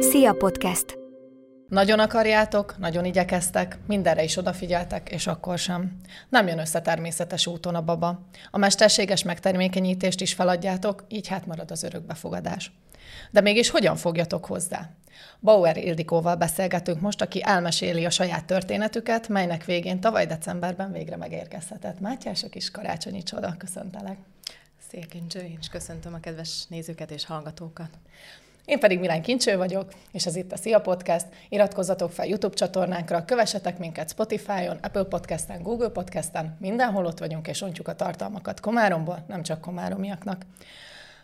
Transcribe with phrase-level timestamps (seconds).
[0.00, 0.98] Szia Podcast!
[1.68, 5.96] Nagyon akarjátok, nagyon igyekeztek, mindenre is odafigyeltek, és akkor sem.
[6.28, 8.20] Nem jön össze természetes úton a baba.
[8.50, 12.72] A mesterséges megtermékenyítést is feladjátok, így hát marad az örökbefogadás.
[13.30, 14.90] De mégis hogyan fogjatok hozzá?
[15.40, 22.00] Bauer Ildikóval beszélgetünk most, aki elmeséli a saját történetüket, melynek végén tavaly decemberben végre megérkezhetett.
[22.00, 24.16] Mátyás, a kis karácsonyi csoda, köszöntelek.
[24.90, 27.90] Szia Kincső, én is köszöntöm a kedves nézőket és hallgatókat.
[28.68, 31.26] Én pedig Milán Kincső vagyok, és ez itt a Szia Podcast.
[31.48, 37.62] Iratkozzatok fel YouTube csatornánkra, kövessetek minket Spotify-on, Apple Podcast-en, Google Podcast-en, mindenhol ott vagyunk, és
[37.62, 40.42] ontjuk a tartalmakat Komáromból, nem csak komáromiaknak.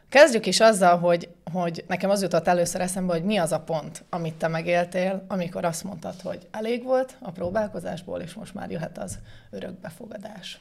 [0.08, 4.04] Kezdjük is azzal, hogy, hogy nekem az jutott először eszembe, hogy mi az a pont,
[4.10, 8.98] amit te megéltél, amikor azt mondtad, hogy elég volt a próbálkozásból, és most már jöhet
[8.98, 9.18] az
[9.50, 10.60] örökbefogadás.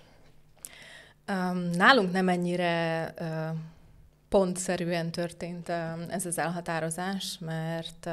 [1.28, 3.28] Um, nálunk nem ennyire uh,
[4.34, 5.70] pontszerűen történt
[6.10, 8.10] ez az elhatározás, mert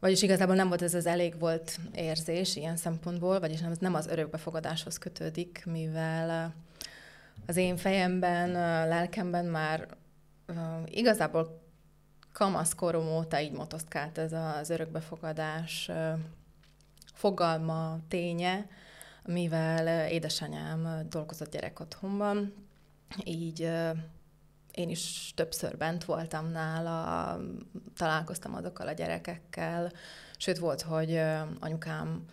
[0.00, 4.06] vagyis igazából nem volt ez az elég volt érzés ilyen szempontból, vagyis nem, nem az
[4.06, 6.54] örökbefogadáshoz kötődik, mivel
[7.46, 8.50] az én fejemben,
[8.88, 9.88] lelkemben már
[10.84, 11.60] igazából
[12.32, 15.90] kamaszkorom óta így motoszkált ez az örökbefogadás
[17.14, 18.66] fogalma, ténye,
[19.24, 22.54] mivel édesanyám dolgozott gyerek otthonban,
[23.24, 23.70] így
[24.72, 27.38] én is többször bent voltam nála,
[27.96, 29.92] találkoztam azokkal a gyerekekkel,
[30.36, 31.20] sőt volt, hogy
[31.60, 32.26] anyukám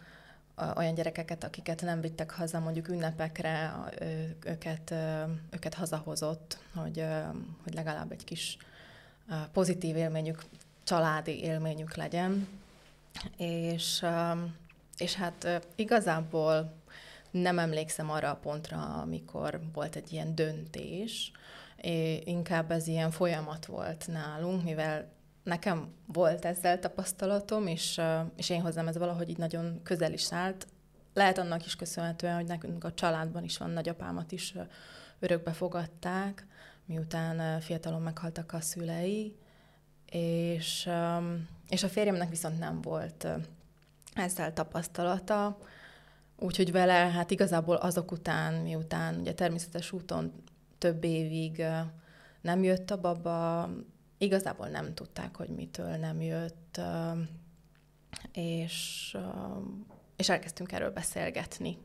[0.75, 3.73] olyan gyerekeket, akiket nem vittek haza mondjuk ünnepekre,
[4.45, 4.93] őket,
[5.51, 7.05] őket hazahozott, hogy,
[7.63, 8.57] hogy legalább egy kis
[9.51, 10.43] pozitív élményük,
[10.83, 12.47] családi élményük legyen.
[13.37, 14.05] És,
[14.97, 16.73] és hát igazából
[17.31, 21.31] nem emlékszem arra a pontra, amikor volt egy ilyen döntés,
[22.23, 25.08] inkább ez ilyen folyamat volt nálunk, mivel
[25.44, 28.02] nekem volt ezzel tapasztalatom, és,
[28.35, 30.67] és én hozzám ez valahogy így nagyon közel is állt.
[31.13, 34.53] Lehet annak is köszönhetően, hogy nekünk a családban is van, nagyapámat is
[35.19, 36.47] örökbe fogadták,
[36.85, 39.35] miután fiatalon meghaltak a szülei,
[40.06, 40.90] és,
[41.69, 43.28] és a férjemnek viszont nem volt
[44.13, 45.57] ezzel tapasztalata,
[46.41, 50.34] Úgyhogy vele, hát igazából azok után, miután ugye természetes úton
[50.79, 51.63] több évig
[52.41, 53.69] nem jött a baba,
[54.17, 56.81] igazából nem tudták, hogy mitől nem jött,
[58.34, 59.17] és,
[60.16, 61.78] és elkezdtünk erről beszélgetni.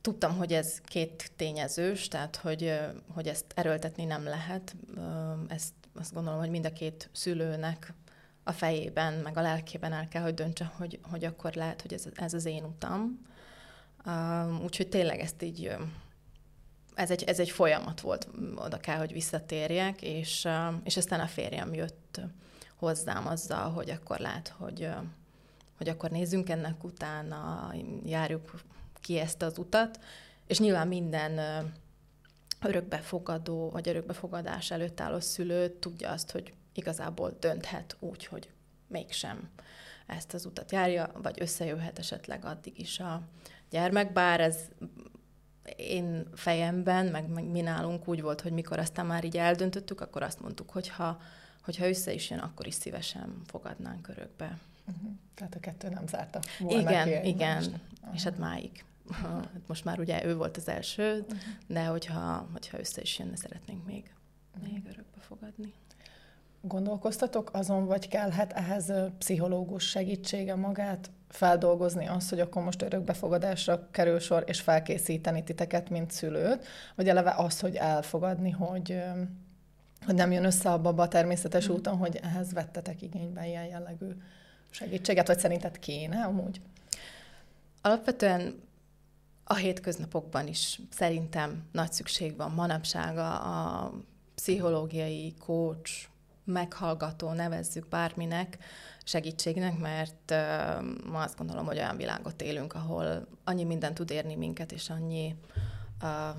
[0.00, 2.80] Tudtam, hogy ez két tényezős, tehát hogy,
[3.14, 4.76] hogy ezt erőltetni nem lehet.
[5.48, 7.94] Ezt azt gondolom, hogy mind a két szülőnek
[8.42, 12.06] a fejében, meg a lelkében el kell, hogy döntse, hogy, hogy akkor lehet, hogy ez,
[12.14, 13.26] ez az én utam.
[14.62, 15.76] Úgyhogy tényleg ezt így,
[16.94, 20.48] ez egy, ez egy folyamat volt, oda kell, hogy visszatérjek, és,
[20.84, 22.20] és aztán a férjem jött
[22.76, 24.88] hozzám azzal, hogy akkor lehet, hogy,
[25.76, 27.72] hogy akkor nézzünk ennek utána,
[28.04, 28.54] járjuk
[29.00, 29.98] ki ezt az utat,
[30.46, 31.40] és nyilván minden
[32.60, 38.50] örökbefogadó vagy örökbefogadás előtt álló szülő tudja azt, hogy igazából dönthet úgy, hogy
[38.86, 39.50] mégsem
[40.06, 43.22] ezt az utat járja, vagy összejöhet esetleg addig is a
[43.70, 44.56] gyermek, bár ez
[45.76, 50.22] én fejemben, meg, meg mi nálunk úgy volt, hogy mikor aztán már így eldöntöttük, akkor
[50.22, 51.20] azt mondtuk, hogy ha,
[51.62, 54.58] hogyha össze is jön, akkor is szívesen fogadnánk örökbe.
[54.88, 55.10] Uh-huh.
[55.34, 57.56] Tehát a kettő nem zárta volna Igen, ki igen.
[57.62, 58.14] Uh-huh.
[58.14, 58.84] És hát máig.
[59.08, 59.44] Uh-huh.
[59.66, 61.38] Most már ugye ő volt az első, uh-huh.
[61.66, 64.14] de hogyha, hogyha össze is jönne, szeretnénk még,
[64.54, 64.72] uh-huh.
[64.72, 65.72] még örökbe fogadni.
[66.60, 74.18] Gondolkoztatok azon, vagy kellhet ehhez pszichológus segítsége magát feldolgozni azt, hogy akkor most örökbefogadásra kerül
[74.18, 79.02] sor, és felkészíteni titeket, mint szülőt, vagy eleve az, hogy elfogadni, hogy,
[80.06, 81.72] hogy nem jön össze a baba természetes mm.
[81.72, 84.08] úton, hogy ehhez vettetek igénybe ilyen jellegű
[84.70, 86.60] segítséget, vagy szerinted kéne amúgy?
[87.80, 88.62] Alapvetően
[89.44, 93.92] a hétköznapokban is szerintem nagy szükség van manapság a, a
[94.34, 96.08] pszichológiai coach,
[96.44, 98.58] meghallgató, nevezzük bárminek,
[99.04, 100.34] segítségnek, mert
[101.10, 105.34] ma azt gondolom, hogy olyan világot élünk, ahol annyi minden tud érni minket, és annyi
[106.02, 106.36] uh,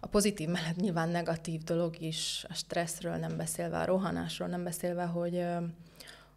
[0.00, 5.04] a pozitív mellett nyilván negatív dolog is, a stresszről nem beszélve, a rohanásról nem beszélve,
[5.04, 5.44] hogy,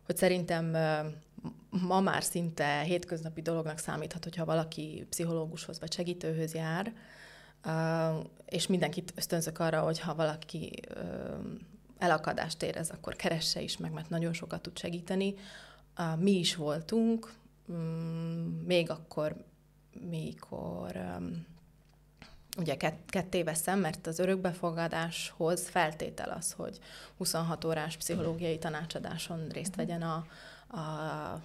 [0.06, 0.78] hogy szerintem
[1.70, 6.94] ma már szinte hétköznapi dolognak számíthat, hogyha valaki pszichológushoz vagy segítőhöz jár,
[8.46, 10.72] és mindenkit ösztönzök arra, hogy ha valaki
[12.00, 15.36] elakadást érez, akkor keresse is meg, mert nagyon sokat tud segíteni.
[16.18, 17.34] Mi is voltunk,
[17.72, 19.36] mm, még akkor,
[20.10, 21.00] mikor
[22.58, 26.80] ugye ketté veszem, mert az örökbefogadáshoz feltétel az, hogy
[27.18, 29.78] 26 órás pszichológiai tanácsadáson részt mhm.
[29.78, 30.26] vegyen a,
[30.68, 31.42] a,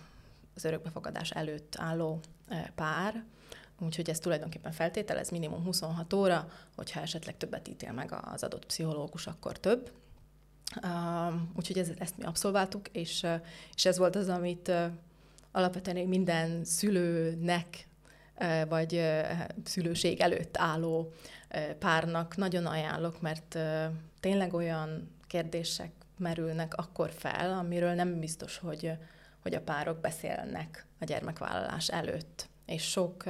[0.55, 2.21] az örökbefogadás előtt álló
[2.75, 3.25] pár,
[3.81, 8.67] Úgyhogy ez tulajdonképpen feltétel, ez minimum 26 óra, hogyha esetleg többet ítél meg az adott
[8.67, 9.91] pszichológus, akkor több.
[10.83, 13.35] Uh, úgyhogy ez, ezt mi abszolváltuk, és, uh,
[13.75, 14.85] és ez volt az, amit uh,
[15.55, 17.87] alapvetően minden szülőnek,
[18.69, 19.01] vagy
[19.65, 21.13] szülőség előtt álló
[21.79, 23.59] párnak nagyon ajánlok, mert
[24.21, 28.93] tényleg olyan kérdések merülnek akkor fel, amiről nem biztos, hogy,
[29.43, 32.49] hogy a párok beszélnek a gyermekvállalás előtt.
[32.67, 33.25] És sok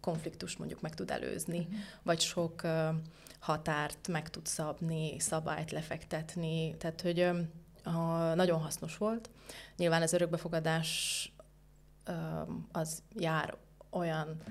[0.00, 1.78] konfliktust mondjuk meg tud előzni, uh-huh.
[2.02, 2.62] vagy sok
[3.40, 9.30] határt meg tud szabni, szabályt lefektetni, tehát hogy uh, nagyon hasznos volt.
[9.76, 11.32] Nyilván az örökbefogadás
[12.72, 13.56] az jár
[13.90, 14.42] olyan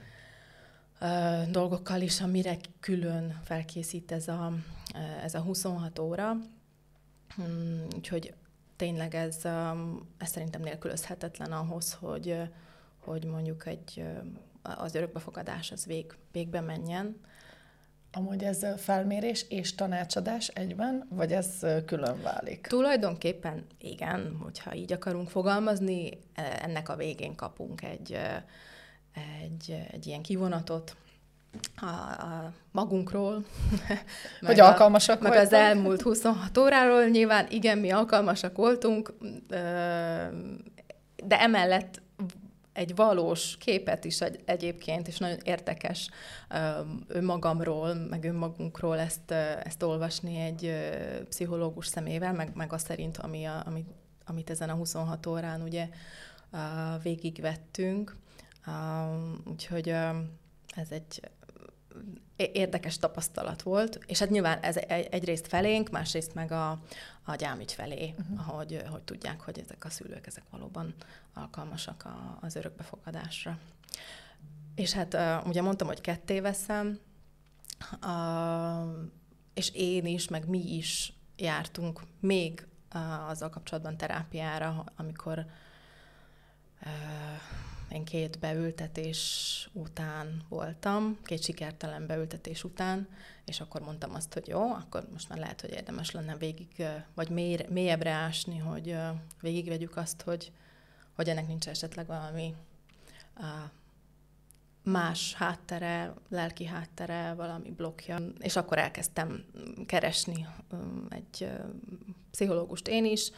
[1.51, 4.53] dolgokkal is, amire külön felkészít ez a,
[5.24, 6.31] ez a 26 óra.
[7.38, 8.33] Um, úgyhogy
[8.75, 9.36] tényleg ez,
[10.18, 12.41] ez szerintem nélkülözhetetlen ahhoz, hogy,
[12.97, 14.03] hogy mondjuk egy
[14.62, 17.21] az örökbefogadás az vég, végbe menjen.
[18.11, 22.67] Amúgy ez felmérés és tanácsadás egyben, vagy ez külön válik?
[22.67, 28.19] Tulajdonképpen igen, hogyha így akarunk fogalmazni, e, ennek a végén kapunk egy,
[29.44, 30.95] egy, egy ilyen kivonatot,
[31.75, 33.44] a, a magunkról.
[34.41, 39.13] Hogy alkalmasak Meg az elmúlt 26 óráról nyilván igen, mi alkalmasak voltunk,
[41.23, 42.01] de emellett
[42.79, 46.09] egy valós képet is egy, egyébként, és nagyon érdekes
[47.07, 49.31] önmagamról, meg önmagunkról ezt,
[49.63, 50.73] ezt olvasni egy
[51.29, 53.89] pszichológus szemével, meg, meg azt szerint, ami a, amit,
[54.25, 55.89] amit ezen a 26 órán ugye
[57.01, 58.15] végigvettünk.
[59.45, 59.89] Úgyhogy
[60.75, 61.21] ez egy
[62.36, 66.69] érdekes tapasztalat volt, és hát nyilván ez egyrészt felénk, másrészt meg a,
[67.24, 68.56] a gyámügy felé, uh-huh.
[68.56, 70.94] hogy, hogy tudják, hogy ezek a szülők ezek valóban
[71.34, 73.57] alkalmasak a, az örökbefogadásra.
[74.75, 77.00] És hát ugye mondtam, hogy ketté veszem,
[79.54, 82.68] és én is, meg mi is jártunk még
[83.28, 85.46] azzal kapcsolatban terápiára, amikor
[87.91, 93.07] én két beültetés után voltam, két sikertelen beültetés után,
[93.45, 97.30] és akkor mondtam azt, hogy jó, akkor most már lehet, hogy érdemes lenne végig, vagy
[97.30, 98.95] mély, mélyebbre ásni, hogy
[99.41, 100.51] végigvegyük azt, hogy,
[101.15, 102.56] hogy ennek nincs esetleg valami
[104.83, 108.18] más háttere, lelki háttere, valami blokja.
[108.39, 109.45] És akkor elkezdtem
[109.86, 110.47] keresni
[111.09, 111.50] egy
[112.31, 113.31] pszichológust én is,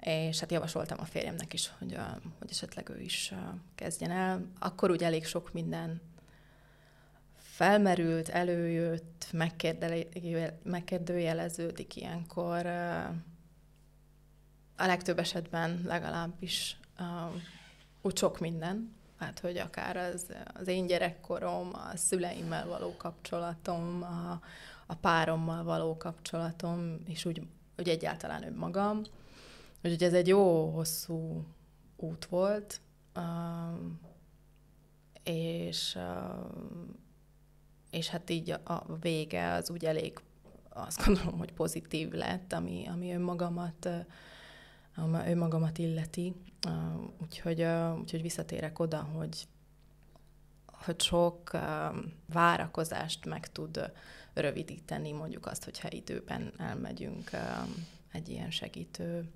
[0.00, 1.96] és hát javasoltam a férjemnek is, hogy,
[2.38, 3.34] hogy esetleg ő is
[3.74, 4.46] kezdjen el.
[4.58, 6.00] Akkor úgy elég sok minden
[7.36, 9.28] felmerült, előjött,
[10.62, 12.66] megkérdőjeleződik ilyenkor.
[14.76, 16.80] A legtöbb esetben legalábbis
[18.02, 24.40] úgy sok minden, hát hogy akár az, az én gyerekkorom, a szüleimmel való kapcsolatom, a,
[24.86, 27.42] a párommal való kapcsolatom, és úgy,
[27.78, 29.02] úgy egyáltalán önmagam.
[29.84, 31.44] Úgyhogy ez egy jó hosszú
[31.96, 32.80] út volt,
[35.22, 35.98] és,
[37.90, 40.18] és hát így a vége az úgy elég,
[40.68, 43.88] azt gondolom, hogy pozitív lett, ami, ami önmagamat,
[45.26, 46.34] önmagamat illeti.
[47.22, 47.66] Úgyhogy,
[48.00, 49.46] úgyhogy visszatérek oda, hogy,
[50.66, 51.50] hogy sok
[52.26, 53.92] várakozást meg tud
[54.34, 57.30] rövidíteni, mondjuk azt, hogyha időben elmegyünk
[58.12, 59.30] egy ilyen segítő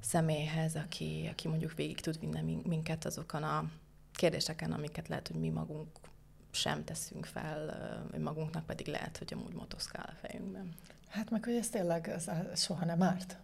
[0.00, 3.70] személyhez, aki, aki mondjuk végig tud vinni minket azokon a
[4.12, 5.88] kérdéseken, amiket lehet, hogy mi magunk
[6.50, 7.76] sem teszünk fel,
[8.18, 10.74] magunknak pedig lehet, hogy amúgy motoszkál a fejünkben.
[11.14, 12.30] Hát meg, hogy ez tényleg ez
[12.60, 13.36] soha nem árt.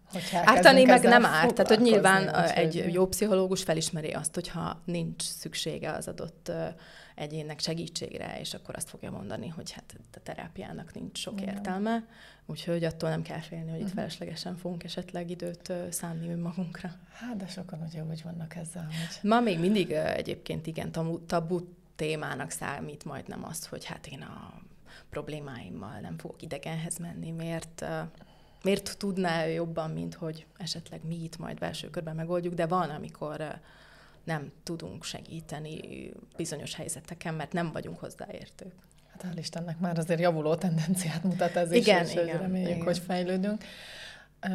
[0.44, 1.54] Ártani meg nem árt.
[1.54, 6.52] Tehát, hogy nyilván egy jó pszichológus felismeri azt, hogyha nincs szüksége az adott
[7.14, 11.54] egyénnek segítségre, és akkor azt fogja mondani, hogy hát a terápiának nincs sok Igen.
[11.54, 12.04] értelme,
[12.46, 13.98] úgyhogy attól nem kell félni, hogy itt uh-huh.
[13.98, 16.92] feleslegesen fogunk esetleg időt szánni önmagunkra.
[17.12, 18.84] Hát, de sokan ugye úgy vannak ezzel.
[18.84, 19.30] Hogy...
[19.30, 21.60] Ma még mindig egyébként igen tabu, tabu
[21.96, 24.60] témának számít majdnem azt, hogy hát én a
[25.10, 27.84] problémáimmal nem fogok idegenhez menni, miért,
[28.62, 32.90] miért tudná ő jobban, mint hogy esetleg mi itt majd belső körben megoldjuk, de van,
[32.90, 33.60] amikor
[34.24, 35.80] nem tudunk segíteni
[36.36, 38.72] bizonyos helyzeteken, mert nem vagyunk hozzáértők.
[39.10, 42.82] Hát hál' Istennek már azért javuló tendenciát mutat ez igen, is, és igen, reméljük, igen.
[42.82, 43.64] hogy fejlődünk.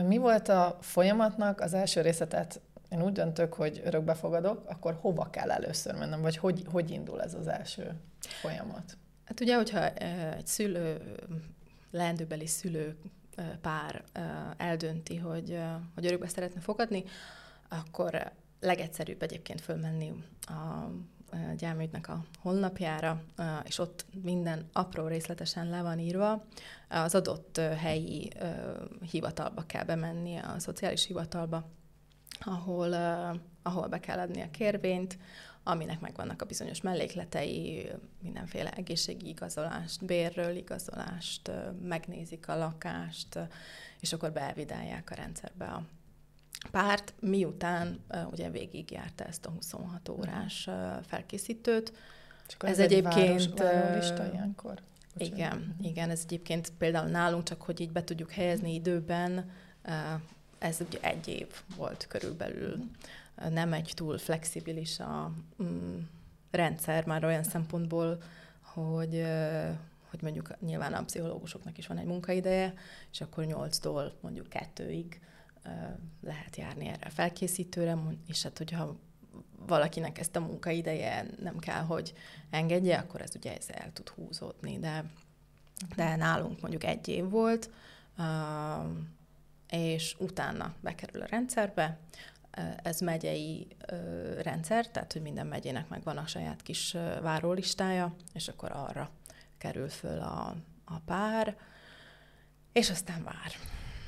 [0.05, 2.61] Mi volt a folyamatnak az első részletet?
[2.89, 7.33] Én úgy döntök, hogy örökbefogadok, akkor hova kell először mennem, vagy hogy, hogy indul ez
[7.33, 8.97] az első folyamat?
[9.25, 9.89] Hát ugye, hogyha
[10.35, 11.15] egy szülő,
[11.91, 12.97] leendőbeli szülő
[13.61, 14.03] pár
[14.57, 15.59] eldönti, hogy,
[15.95, 17.03] hogy örökbe szeretne fogadni,
[17.69, 20.89] akkor legegyszerűbb egyébként fölmenni a
[21.57, 23.21] gyámügynek a honlapjára,
[23.63, 26.45] és ott minden apró részletesen le van írva.
[26.89, 28.29] Az adott helyi
[29.11, 31.69] hivatalba kell bemenni, a szociális hivatalba,
[32.39, 32.93] ahol,
[33.61, 35.17] ahol be kell adni a kérvényt,
[35.67, 37.91] aminek megvannak a bizonyos mellékletei,
[38.21, 43.39] mindenféle egészségi igazolást, bérről igazolást, megnézik a lakást,
[43.99, 45.83] és akkor beelvidálják a rendszerbe a
[46.71, 47.99] párt, miután
[48.31, 50.69] ugye végigjárta ezt a 26 órás
[51.07, 51.93] felkészítőt.
[52.47, 53.59] Csak ez, ez egyébként...
[53.59, 54.81] Város, ilyenkor?
[55.17, 55.85] Igen, uh-huh.
[55.85, 59.51] igen, ez egyébként például nálunk, csak hogy így be tudjuk helyezni időben,
[60.57, 62.89] ez ugye egy év volt körülbelül.
[63.49, 65.31] Nem egy túl flexibilis a
[65.63, 65.99] mm,
[66.51, 68.21] rendszer már olyan szempontból,
[68.61, 69.25] hogy
[70.09, 72.73] hogy mondjuk nyilván a pszichológusoknak is van egy munkaideje,
[73.11, 75.21] és akkor 8-tól mondjuk kettőig
[76.21, 78.95] lehet járni erre a felkészítőre, és hát hogyha
[79.67, 82.13] valakinek ezt a munkaideje nem kell, hogy
[82.49, 85.03] engedje, akkor ez ugye ez el tud húzódni, de,
[85.95, 87.69] de nálunk mondjuk egy év volt,
[89.69, 91.97] és utána bekerül a rendszerbe,
[92.83, 93.67] ez megyei
[94.41, 99.09] rendszer, tehát hogy minden megyének megvan a saját kis várólistája, és akkor arra
[99.57, 101.57] kerül föl a, a pár,
[102.71, 103.51] és aztán vár.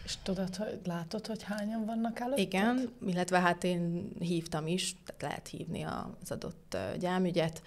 [0.04, 2.38] És tudod, hogy látod, hogy hányan vannak előtt?
[2.38, 7.62] Igen, illetve hát én hívtam is, tehát lehet hívni az adott gyámügyet,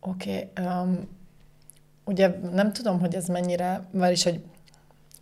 [0.00, 0.50] Oké.
[0.54, 1.08] Okay, um,
[2.04, 4.42] ugye nem tudom, hogy ez mennyire, vagyis, hogy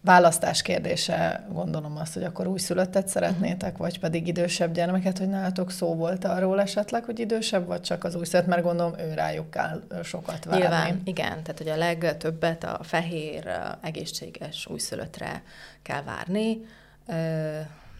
[0.07, 5.95] választás kérdése, gondolom azt, hogy akkor újszülöttet szeretnétek, vagy pedig idősebb gyermeket, hogy nálatok szó
[5.95, 10.45] volt arról esetleg, hogy idősebb, vagy csak az újszülött, mert gondolom ő rájuk kell sokat
[10.45, 10.61] várni.
[10.61, 13.49] Nyilván, igen, tehát hogy a legtöbbet a fehér,
[13.81, 15.43] egészséges újszülöttre
[15.83, 16.61] kell várni.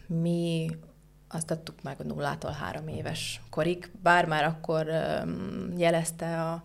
[0.07, 0.69] Mi
[1.29, 4.87] azt adtuk meg a nullától három éves korig, bár már akkor
[5.77, 6.63] jelezte a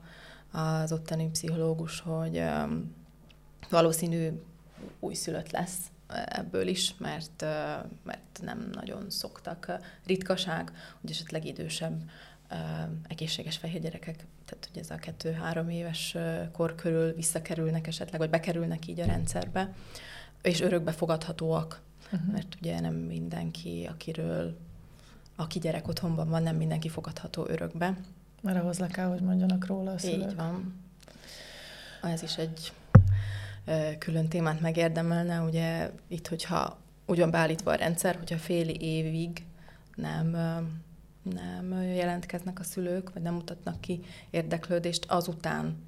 [0.55, 2.43] az ottani pszichológus, hogy
[3.71, 4.29] valószínű
[5.03, 5.79] újszülött lesz
[6.27, 7.45] ebből is, mert,
[8.03, 9.73] mert nem nagyon szoktak
[10.07, 12.11] ritkaság, hogy esetleg idősebb
[13.09, 16.17] egészséges fehér gyerekek, tehát hogy ez a kettő-három éves
[16.53, 19.75] kor körül visszakerülnek esetleg, vagy bekerülnek így a rendszerbe,
[20.43, 21.81] és örökbe fogadhatóak,
[22.13, 22.33] uh-huh.
[22.33, 24.59] mert ugye nem mindenki, akiről,
[25.37, 27.97] aki gyerek otthonban van, nem mindenki fogadható örökbe.
[28.43, 30.31] Mert ahhoz le kell, hogy mondjanak róla a szülők.
[30.31, 30.81] Így van.
[32.03, 32.73] Ez is egy
[33.99, 39.45] külön témát megérdemelne, ugye itt, hogyha ugyan beállítva a rendszer, hogyha fél évig
[39.95, 40.31] nem,
[41.23, 44.00] nem jelentkeznek a szülők, vagy nem mutatnak ki
[44.31, 45.83] érdeklődést, azután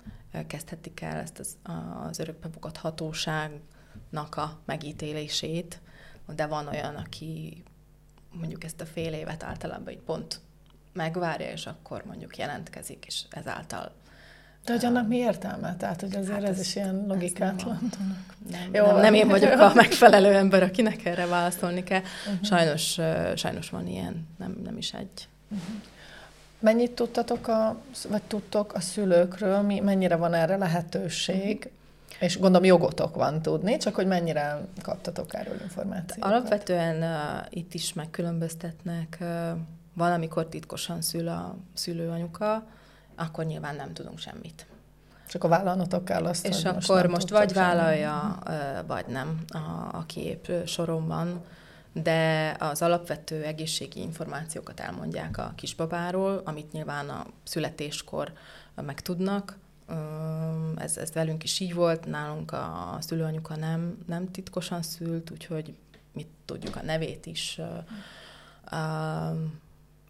[0.47, 1.57] kezdhetik el ezt az,
[2.09, 5.81] az örökbefogadhatóságnak a megítélését,
[6.35, 7.63] de van olyan, aki
[8.33, 10.41] mondjuk ezt a fél évet általában így pont
[10.93, 13.93] megvárja, és akkor mondjuk jelentkezik, és ezáltal
[14.65, 15.77] de hogy annak mi értelme?
[15.77, 17.79] Tehát, hogy azért hát ez, ez is ilyen logikátlan.
[17.81, 18.17] Nem,
[18.51, 22.01] nem, Jó, nem, nem én vagyok a megfelelő ember, akinek erre válaszolni kell.
[22.01, 22.47] Uh-huh.
[22.47, 22.99] Sajnos,
[23.37, 25.29] sajnos van ilyen, nem, nem is egy.
[25.49, 25.75] Uh-huh.
[26.59, 31.57] Mennyit tudtatok, a, vagy tudtok a szülőkről, mi, mennyire van erre lehetőség?
[31.57, 31.73] Uh-huh.
[32.19, 36.25] És gondolom jogotok van tudni, csak hogy mennyire kaptatok erről információt.
[36.25, 39.29] Alapvetően uh, itt is megkülönböztetnek uh,
[39.95, 42.67] valamikor titkosan szül a szülőanyuka,
[43.17, 44.67] akkor nyilván nem tudunk semmit.
[45.29, 48.87] Csak a vállalnotok kell azt, És akkor most, most vagy vállalja, semmi.
[48.87, 51.45] vagy nem, a, aki épp soron van,
[51.93, 58.33] de az alapvető egészségi információkat elmondják a kisbabáról, amit nyilván a születéskor
[58.75, 59.59] megtudnak.
[60.77, 65.75] Ez, ez velünk is így volt, nálunk a szülőanyuka nem, nem titkosan szült, úgyhogy
[66.13, 67.61] mit tudjuk a nevét is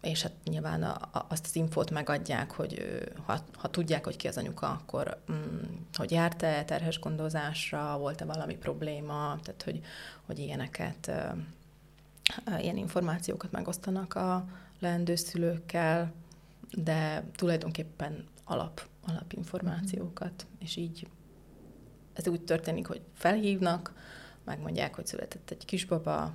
[0.05, 4.27] és hát nyilván a, a, azt az infót megadják, hogy ha, ha tudják, hogy ki
[4.27, 9.81] az anyuka, akkor mm, hogy járt-e terhes gondozásra, volt-e valami probléma, tehát hogy,
[10.25, 11.11] hogy ilyeneket,
[12.59, 14.45] ilyen információkat megosztanak a
[14.79, 16.13] leendő szülőkkel,
[16.71, 20.55] de tulajdonképpen alap, alapinformációkat, mm-hmm.
[20.59, 21.07] és így
[22.13, 23.93] ez úgy történik, hogy felhívnak,
[24.43, 26.33] megmondják, hogy született egy kisbaba,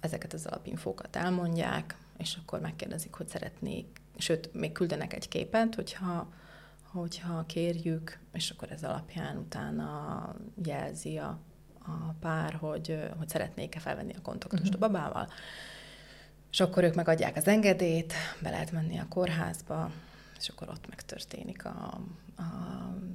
[0.00, 6.32] ezeket az alapinfókat elmondják, és akkor megkérdezik, hogy szeretnék, sőt, még küldenek egy képet, hogyha,
[6.82, 11.38] hogyha kérjük, és akkor ez alapján utána jelzi a,
[11.78, 14.82] a pár, hogy, hogy szeretnék-e felvenni a kontaktust uh-huh.
[14.82, 15.28] a babával.
[16.50, 18.12] És akkor ők megadják az engedélyt,
[18.42, 19.90] be lehet menni a kórházba,
[20.38, 22.00] és akkor ott megtörténik a,
[22.36, 22.42] a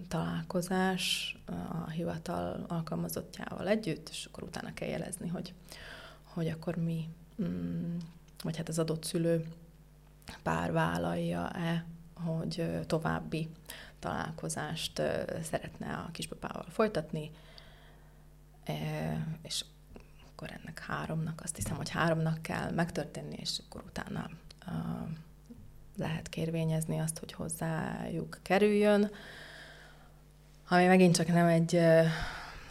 [0.08, 5.54] találkozás a hivatal alkalmazottjával együtt, és akkor utána kell jelezni, hogy,
[6.24, 7.10] hogy akkor mi,
[7.42, 7.98] mm,
[8.44, 9.46] vagy hát az adott szülő
[10.44, 13.50] pár vállalja-e, hogy további
[14.00, 15.01] találkozást
[15.41, 17.32] szeretne a kisbabával folytatni,
[19.41, 19.65] és
[20.32, 24.29] akkor ennek háromnak, azt hiszem, hogy háromnak kell megtörténni, és akkor utána
[25.98, 29.12] lehet kérvényezni azt, hogy hozzájuk kerüljön.
[30.70, 31.79] Ami megint csak nem egy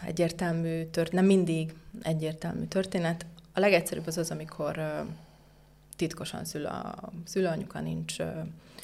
[0.04, 3.26] egyértelmű történet, nem mindig egyértelmű történet.
[3.52, 5.04] A legegyszerűbb az az, amikor
[5.96, 8.16] titkosan szül a szülőanyuka, nincs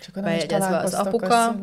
[0.01, 1.57] Csak bejegyezve az apuka.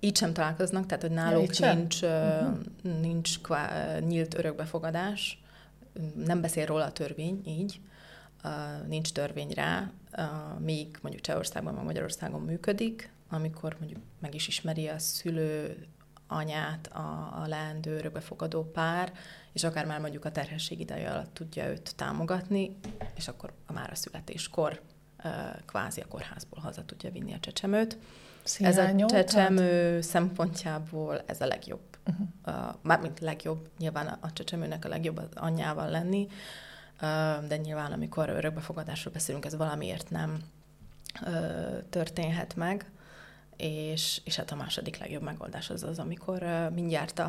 [0.00, 3.00] Így sem találkoznak, tehát hogy náluk ja, nincs, uh-huh.
[3.00, 5.42] nincs kvá, nyílt örökbefogadás,
[6.24, 7.80] nem beszél róla a törvény így,
[8.88, 9.90] nincs törvény rá,
[10.58, 15.76] míg mondjuk Csehországban, vagy Magyarországon működik, amikor mondjuk meg is ismeri a szülő
[16.32, 19.12] anyát a, a leendő örökbefogadó pár,
[19.52, 22.76] és akár már mondjuk a terhesség ideje alatt tudja őt támogatni,
[23.14, 24.80] és akkor már a születéskor
[25.66, 27.98] kvázi a kórházból haza tudja vinni a csecsemőt.
[28.44, 30.02] Színányó, ez a csecsemő tehát?
[30.02, 31.80] szempontjából ez a legjobb.
[32.06, 32.26] Uh-huh.
[32.46, 36.26] Uh, mármint legjobb, nyilván a, a csecsemőnek a legjobb az anyjával lenni,
[37.02, 40.38] uh, de nyilván amikor örökbefogadásról beszélünk, ez valamiért nem
[41.22, 42.90] uh, történhet meg
[43.62, 47.22] és, és hát a második legjobb megoldás az az, amikor mindjárt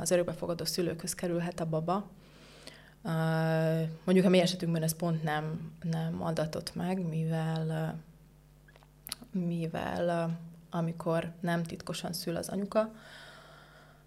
[0.00, 2.08] az örökbefogadó szülőkhöz kerülhet a baba.
[4.04, 7.98] Mondjuk a mi esetünkben ez pont nem, nem adatott meg, mivel,
[9.30, 10.38] mivel
[10.70, 12.94] amikor nem titkosan szül az anyuka,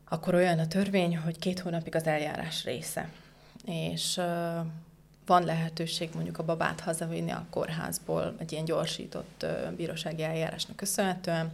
[0.09, 3.09] akkor olyan a törvény, hogy két hónapig az eljárás része.
[3.65, 4.21] És
[5.25, 11.51] van lehetőség mondjuk a babát hazavinni a kórházból egy ilyen gyorsított bírósági eljárásnak köszönhetően,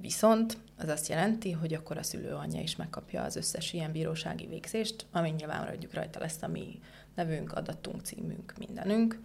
[0.00, 4.46] viszont az azt jelenti, hogy akkor a szülő anyja is megkapja az összes ilyen bírósági
[4.46, 6.80] végzést, ami nyilván maradjuk rajta lesz a mi
[7.14, 9.20] nevünk, adatunk, címünk, mindenünk,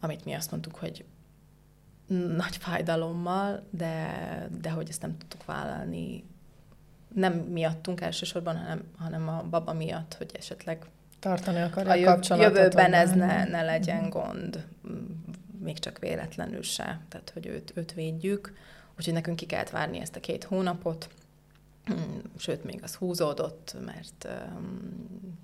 [0.00, 1.04] amit mi azt mondtuk, hogy
[2.36, 6.24] nagy fájdalommal, de, de hogy ezt nem tudtuk vállalni,
[7.14, 10.86] nem miattunk elsősorban, hanem, hanem a baba miatt, hogy esetleg
[11.18, 12.56] tartani akarja a, jöv- kapcsolatot.
[12.56, 14.66] Jövőben ez ne, ne legyen gond,
[15.60, 18.52] még csak véletlenül se, tehát hogy őt, őt védjük.
[18.98, 21.08] Úgyhogy nekünk ki kellett várni ezt a két hónapot,
[22.36, 25.38] sőt, még az húzódott, mert um,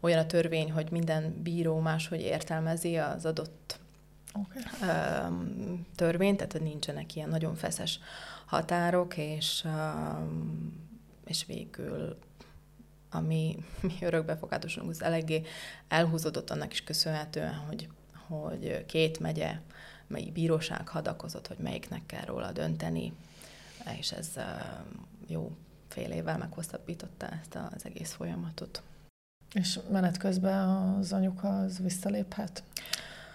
[0.00, 3.78] olyan a törvény, hogy minden bíró máshogy értelmezi az adott
[4.32, 4.62] okay.
[4.88, 7.98] um, törvényt, tehát nincsenek ilyen nagyon feszes
[8.46, 10.72] határok, és, um,
[11.26, 12.18] és végül
[13.14, 15.42] ami mi örökbefogadásunk az eléggé
[15.88, 17.88] elhúzódott annak is köszönhetően, hogy,
[18.26, 19.58] hogy két megye,
[20.06, 23.12] mely bíróság hadakozott, hogy melyiknek kell róla dönteni,
[23.98, 24.28] és ez
[25.26, 25.56] jó
[25.88, 28.82] fél évvel meghosszabbította ezt az egész folyamatot.
[29.52, 32.62] És menet közben az anyuka az visszaléphet?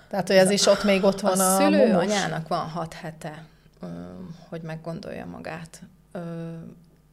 [0.07, 3.45] Tehát, hogy ez is ott még ott van a, a szülő anyának van hat hete,
[4.49, 5.81] hogy meggondolja magát.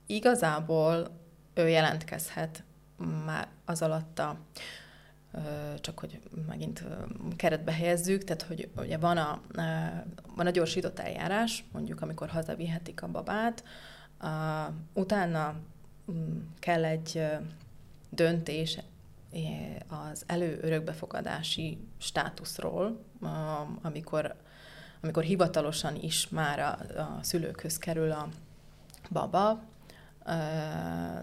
[0.06, 1.10] Igazából
[1.56, 2.62] ő jelentkezhet
[3.24, 4.38] már az alatt a
[5.80, 6.84] csak hogy megint
[7.36, 9.40] keretbe helyezzük, tehát hogy ugye van a,
[10.36, 13.64] van a gyorsított eljárás, mondjuk amikor hazavihetik a babát,
[14.92, 15.54] utána
[16.10, 17.22] mm, kell egy
[18.10, 18.78] döntés
[19.88, 23.04] az előörökbefogadási státuszról,
[23.82, 24.34] amikor,
[25.02, 28.28] amikor hivatalosan is már a, a szülőkhöz kerül a
[29.10, 29.62] baba,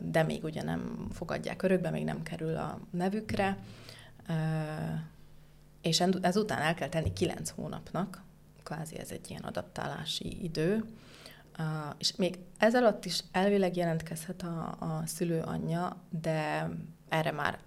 [0.02, 3.58] de még ugye nem fogadják örökbe, még nem kerül a nevükre,
[5.82, 8.24] és ezután el kell tenni kilenc hónapnak,
[8.64, 10.84] kvázi ez egy ilyen adaptálási idő,
[11.98, 16.70] és még ez alatt is elvileg jelentkezhet a, a szülő anyja, de
[17.10, 17.60] erre már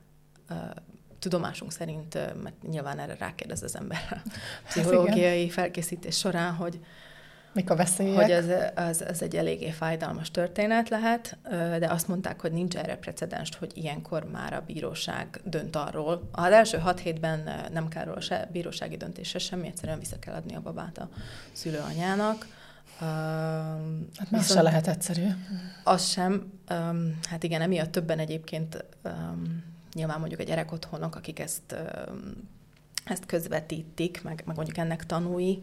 [1.19, 4.29] tudomásunk szerint, mert nyilván erre rákérdez az ember a hát
[4.67, 6.81] pszichológiai felkészítés során, hogy
[7.57, 8.23] Mik a veszélyek?
[8.23, 11.39] Hogy az, az, az egy eléggé fájdalmas történet lehet,
[11.79, 16.29] de azt mondták, hogy nincs erre precedens, hogy ilyenkor már a bíróság dönt arról.
[16.33, 20.55] Az első hat hétben nem kell róla se bírósági döntése semmi, egyszerűen vissza kell adni
[20.55, 21.09] a babát a
[21.53, 22.47] szülőanyának.
[24.17, 25.27] Hát más se lehet egyszerű.
[25.85, 26.53] Az sem.
[27.23, 28.85] Hát igen, emiatt többen egyébként
[29.93, 31.77] nyilván mondjuk a gyerekotthonok, akik ezt,
[33.05, 35.63] ezt közvetítik, meg, meg mondjuk ennek tanúi,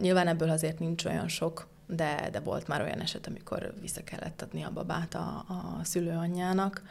[0.00, 4.42] Nyilván ebből azért nincs olyan sok, de, de volt már olyan eset, amikor vissza kellett
[4.42, 6.82] adni a babát a, a szülőanyjának.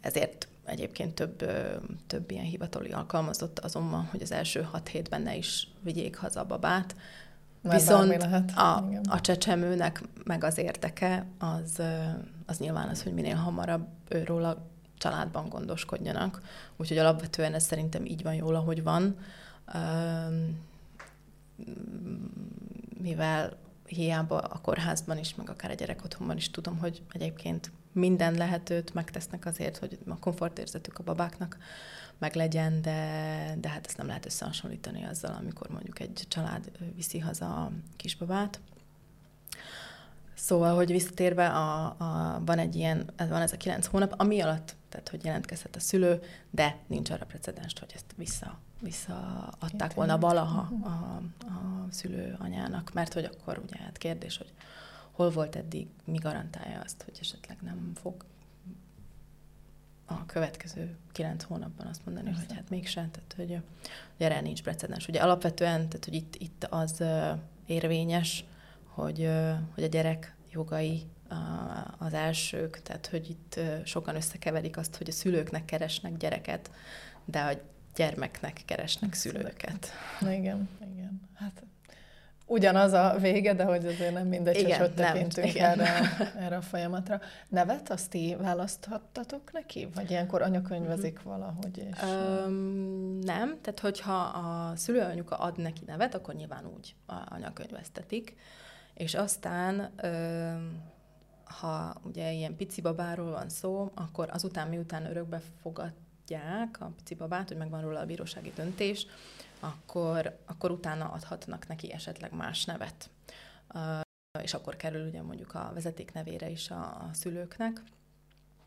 [0.00, 1.50] Ezért egyébként több,
[2.06, 6.46] több ilyen hivatali alkalmazott azonban, hogy az első hat hétben ne is vigyék haza a
[6.46, 6.96] babát.
[7.62, 8.50] Mert Viszont lehet.
[8.56, 11.82] A, a csecsemőnek meg az érdeke, az,
[12.46, 14.66] az nyilván az, hogy minél hamarabb őról a
[14.98, 16.42] családban gondoskodjanak.
[16.76, 19.16] Úgyhogy alapvetően ez szerintem így van jól, ahogy van
[23.02, 28.94] mivel hiába a kórházban is, meg akár a gyerekotthonban is tudom, hogy egyébként minden lehetőt
[28.94, 31.58] megtesznek azért, hogy a komfortérzetük a babáknak
[32.18, 37.18] meg legyen, de, de hát ezt nem lehet összehasonlítani azzal, amikor mondjuk egy család viszi
[37.18, 38.60] haza a kisbabát.
[40.34, 44.76] Szóval, hogy visszatérve, a, a, van egy ilyen, van ez a kilenc hónap, ami alatt,
[44.88, 50.68] tehát hogy jelentkezhet a szülő, de nincs arra precedens, hogy ezt vissza visszaadták volna valaha
[50.82, 50.88] a,
[51.44, 54.52] a szülő anyának, mert hogy akkor ugye hát kérdés, hogy
[55.10, 58.24] hol volt eddig, mi garantálja azt, hogy esetleg nem fog
[60.06, 62.44] a következő kilenc hónapban azt mondani, Persze.
[62.46, 63.62] hogy hát mégsem, tehát hogy,
[64.16, 65.08] hogy erre nincs precedens.
[65.08, 67.02] Ugye alapvetően, tehát hogy itt, itt az
[67.66, 68.44] érvényes,
[68.84, 69.30] hogy,
[69.74, 71.02] hogy a gyerek jogai
[71.98, 76.70] az elsők, tehát hogy itt sokan összekeverik azt, hogy a szülőknek keresnek gyereket,
[77.24, 77.60] de hogy
[77.94, 79.90] gyermeknek keresnek szülőket.
[80.20, 81.20] Igen, igen.
[81.34, 81.62] Hát
[82.48, 86.00] ugyanaz a vége, de hogy azért nem mindegy, igen, hogy hogy tekintünk nem, erre,
[86.38, 87.20] erre a folyamatra.
[87.48, 89.88] Nevet azt ti választhattatok neki?
[89.94, 91.32] Vagy ilyenkor anyakönyvezik uh-huh.
[91.32, 91.78] valahogy?
[91.78, 92.02] És...
[92.02, 96.94] Um, nem, tehát hogyha a szülőanyuka ad neki nevet, akkor nyilván úgy
[97.28, 98.36] anyakönyvesztetik.
[98.94, 100.82] És aztán, um,
[101.48, 105.92] ha ugye ilyen pici babáról van szó, akkor azután, miután örökbe fogad
[106.28, 109.06] tudják a pici babát, hogy megvan róla a bírósági döntés,
[109.60, 113.10] akkor, akkor utána adhatnak neki esetleg más nevet.
[114.42, 117.82] És akkor kerül ugye mondjuk a vezeték nevére is a, a szülőknek.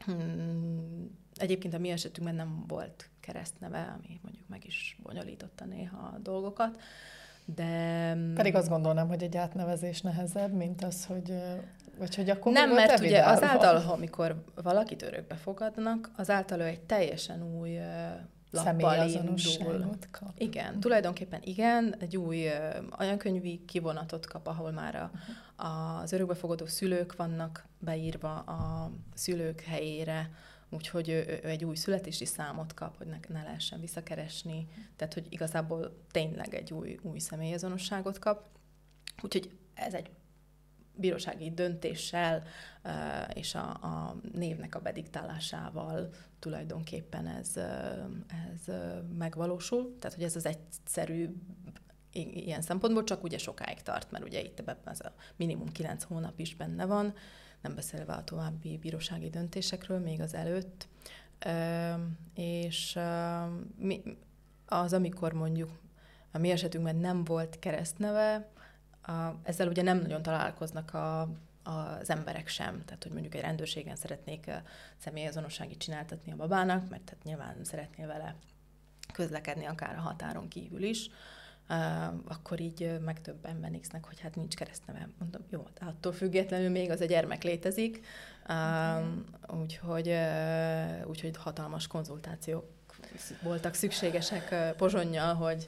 [0.06, 6.18] Hmm, egyébként a mi esetünkben nem volt keresztneve, ami mondjuk meg is bonyolította néha a
[6.18, 6.80] dolgokat.
[7.46, 8.18] De...
[8.36, 11.34] Pedig azt gondolnám, hogy egy átnevezés nehezebb, mint az, hogy
[12.02, 17.44] vagy hogy akkor Nem, mert ugye azáltal, amikor valakit örökbe fogadnak, azáltal ő egy teljesen
[17.44, 17.80] új
[18.52, 19.98] lappal indul.
[20.12, 20.34] Kap.
[20.38, 22.48] Igen, tulajdonképpen igen, egy új
[22.90, 25.12] anyakönyvi kivonatot kap, ahol már a,
[25.66, 30.30] az örökbefogadó szülők vannak beírva a szülők helyére,
[30.70, 35.26] úgyhogy ő, ő egy új születési számot kap, hogy ne, ne lehessen visszakeresni, tehát hogy
[35.30, 38.46] igazából tényleg egy új, új személyazonosságot kap.
[39.22, 40.10] Úgyhogy ez egy
[40.96, 42.44] bírósági döntéssel
[43.34, 47.58] és a, a névnek a bediktálásával tulajdonképpen ez,
[48.28, 48.76] ez
[49.18, 49.96] megvalósul.
[50.00, 51.30] Tehát, hogy ez az egyszerű
[52.12, 56.40] ilyen szempontból csak ugye sokáig tart, mert ugye itt ebben az a minimum kilenc hónap
[56.40, 57.14] is benne van,
[57.62, 60.88] nem beszélve a további bírósági döntésekről még az előtt.
[62.34, 63.00] És
[64.66, 65.70] az, amikor mondjuk
[66.32, 68.50] a mi esetünkben nem volt keresztneve,
[69.02, 69.12] a,
[69.44, 71.22] ezzel ugye nem nagyon találkoznak a,
[71.64, 74.52] az emberek sem, tehát hogy mondjuk egy rendőrségen szeretnék
[74.98, 78.36] személyazonossági csináltatni a babának, mert tehát nyilván szeretnél vele
[79.14, 81.10] közlekedni akár a határon kívül is,
[82.28, 85.10] akkor így meg több ember hogy hát nincs keresztneve.
[85.20, 88.06] Mondom, jó, de attól függetlenül még az a gyermek létezik,
[89.48, 90.16] úgyhogy,
[91.06, 92.66] úgyhogy hatalmas konzultációk
[93.42, 95.68] voltak szükségesek Pozsonnyal, hogy,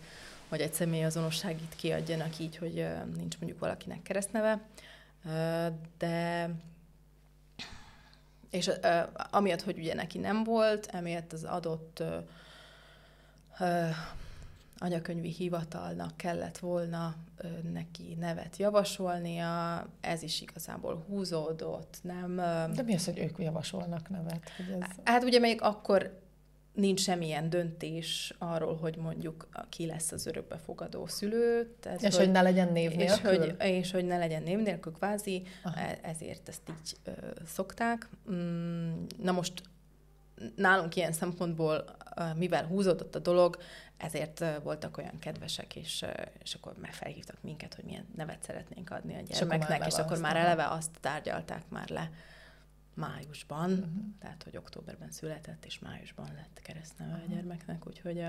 [0.53, 4.61] hogy egy személyazonosságit kiadjanak így, hogy nincs mondjuk valakinek keresztneve.
[5.97, 6.49] De
[8.49, 8.71] és
[9.31, 12.03] amiatt, hogy ugye neki nem volt, emiatt az adott
[14.77, 17.15] anyakönyvi hivatalnak kellett volna
[17.71, 22.35] neki nevet javasolnia, ez is igazából húzódott, nem...
[22.73, 24.51] De mi az, hogy ők javasolnak nevet?
[24.57, 24.87] Hogy ez...
[25.03, 26.21] Hát ugye még akkor
[26.73, 31.75] nincs semmilyen döntés arról, hogy mondjuk ki lesz az örökbefogadó szülő.
[31.79, 33.31] Tehát, és hogy, hogy ne legyen név nélkül?
[33.31, 35.79] És hogy, és hogy ne legyen név nélkül, kvázi, Aha.
[35.79, 37.11] E, ezért ezt így ö,
[37.45, 38.09] szokták.
[38.31, 39.63] Mm, na most
[40.55, 41.85] nálunk ilyen szempontból,
[42.35, 43.57] mivel húzódott a dolog,
[43.97, 46.05] ezért voltak olyan kedvesek, és,
[46.43, 50.35] és akkor megfelhívtak minket, hogy milyen nevet szeretnénk adni a gyermeknek, és, és akkor már
[50.35, 52.09] eleve azt tárgyalták már le
[52.93, 53.87] májusban, uh-huh.
[54.19, 57.31] tehát hogy októberben született, és májusban lett keresztneve uh-huh.
[57.31, 58.25] a gyermeknek, úgyhogy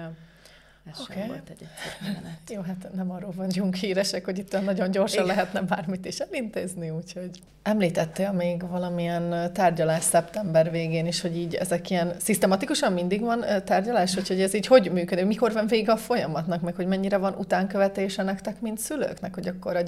[0.90, 1.16] ez okay.
[1.16, 5.37] sem volt egy egyszerű Jó, hát nem arról vagyunk híresek, hogy itt nagyon gyorsan Igen.
[5.37, 7.42] lehetne bármit is elintézni, úgyhogy...
[7.62, 14.14] Említettél még valamilyen tárgyalás szeptember végén is, hogy így ezek ilyen szisztematikusan mindig van tárgyalás,
[14.14, 18.22] hogy ez így hogy működik, mikor van vége a folyamatnak, meg hogy mennyire van utánkövetése
[18.22, 19.83] nektek, mint szülőknek, hogy akkor a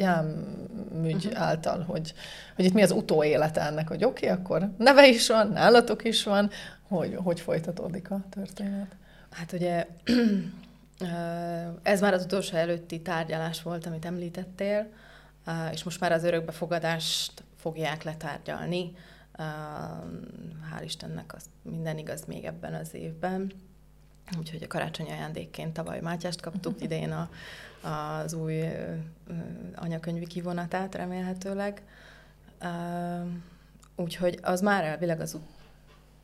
[0.96, 1.42] gyámügy uh-huh.
[1.42, 2.14] által, hogy,
[2.56, 6.22] hogy itt mi az utóélete ennek, hogy oké, okay, akkor neve is van, nálatok is
[6.22, 6.50] van,
[6.88, 8.96] hogy, hogy folytatódik a történet?
[9.30, 9.86] Hát ugye
[11.82, 14.86] ez már az utolsó előtti tárgyalás volt, amit említettél,
[15.72, 18.92] és most már az örökbefogadást fogják letárgyalni.
[20.72, 23.52] Hál' Istennek az minden igaz még ebben az évben.
[24.38, 27.30] Úgyhogy a karácsonyi ajándékként tavaly Mátyást kaptuk, idén a,
[27.86, 28.62] az új
[29.74, 31.82] anyakönyvi kivonatát remélhetőleg.
[33.96, 35.38] Úgyhogy az már elvileg az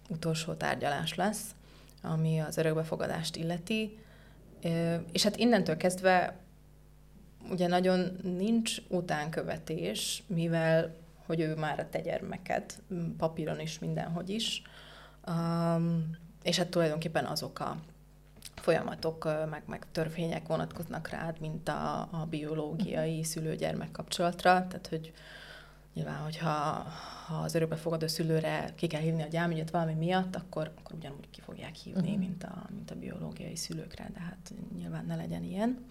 [0.08, 1.54] utolsó tárgyalás lesz,
[2.02, 3.98] ami az örökbefogadást illeti.
[5.12, 6.36] És hát innentől kezdve
[7.50, 10.94] ugye nagyon nincs utánkövetés, mivel
[11.26, 12.64] hogy ő már a te gyermeked,
[13.16, 14.62] papíron is, mindenhogy is.
[15.28, 16.10] Um,
[16.42, 17.76] és hát tulajdonképpen azok a
[18.54, 24.66] folyamatok, meg, meg törvények vonatkoznak rád, mint a, a biológiai szülő-gyermek kapcsolatra.
[24.66, 25.12] Tehát, hogy
[25.94, 26.50] nyilván, hogyha
[27.26, 31.40] ha az örökbefogadó szülőre ki kell hívni a gyámügyet valami miatt, akkor, akkor ugyanúgy ki
[31.40, 32.18] fogják hívni, uh-huh.
[32.18, 35.84] mint, a, mint a biológiai szülőkre, de hát nyilván ne legyen ilyen.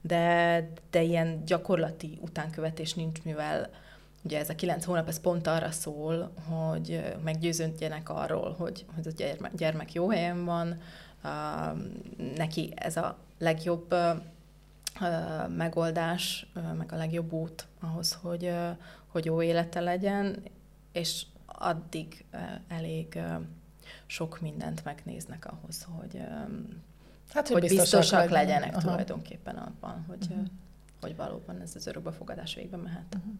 [0.00, 3.70] De, de ilyen gyakorlati utánkövetés nincs, mivel
[4.22, 9.10] ugye ez a kilenc hónap, ez pont arra szól, hogy meggyőződjenek arról, hogy, hogy a
[9.10, 10.80] gyermek, gyermek jó helyen van,
[12.36, 13.94] neki ez a legjobb
[15.48, 18.52] megoldás, meg a legjobb út ahhoz, hogy,
[19.06, 20.42] hogy jó élete legyen,
[20.92, 22.24] és addig
[22.68, 23.18] elég
[24.06, 26.20] sok mindent megnéznek ahhoz, hogy,
[27.32, 28.80] hát, hogy, hogy biztosak, biztosak legyenek Aha.
[28.80, 30.46] tulajdonképpen abban, hogy, uh-huh.
[31.00, 33.14] hogy valóban ez az örökbefogadás végbe mehet.
[33.16, 33.32] Uh-huh.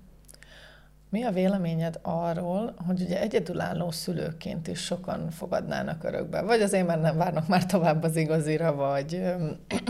[1.10, 6.42] Mi a véleményed arról, hogy ugye egyedülálló szülőként is sokan fogadnának örökbe?
[6.42, 9.22] Vagy azért már nem várnak már tovább az igazira, vagy,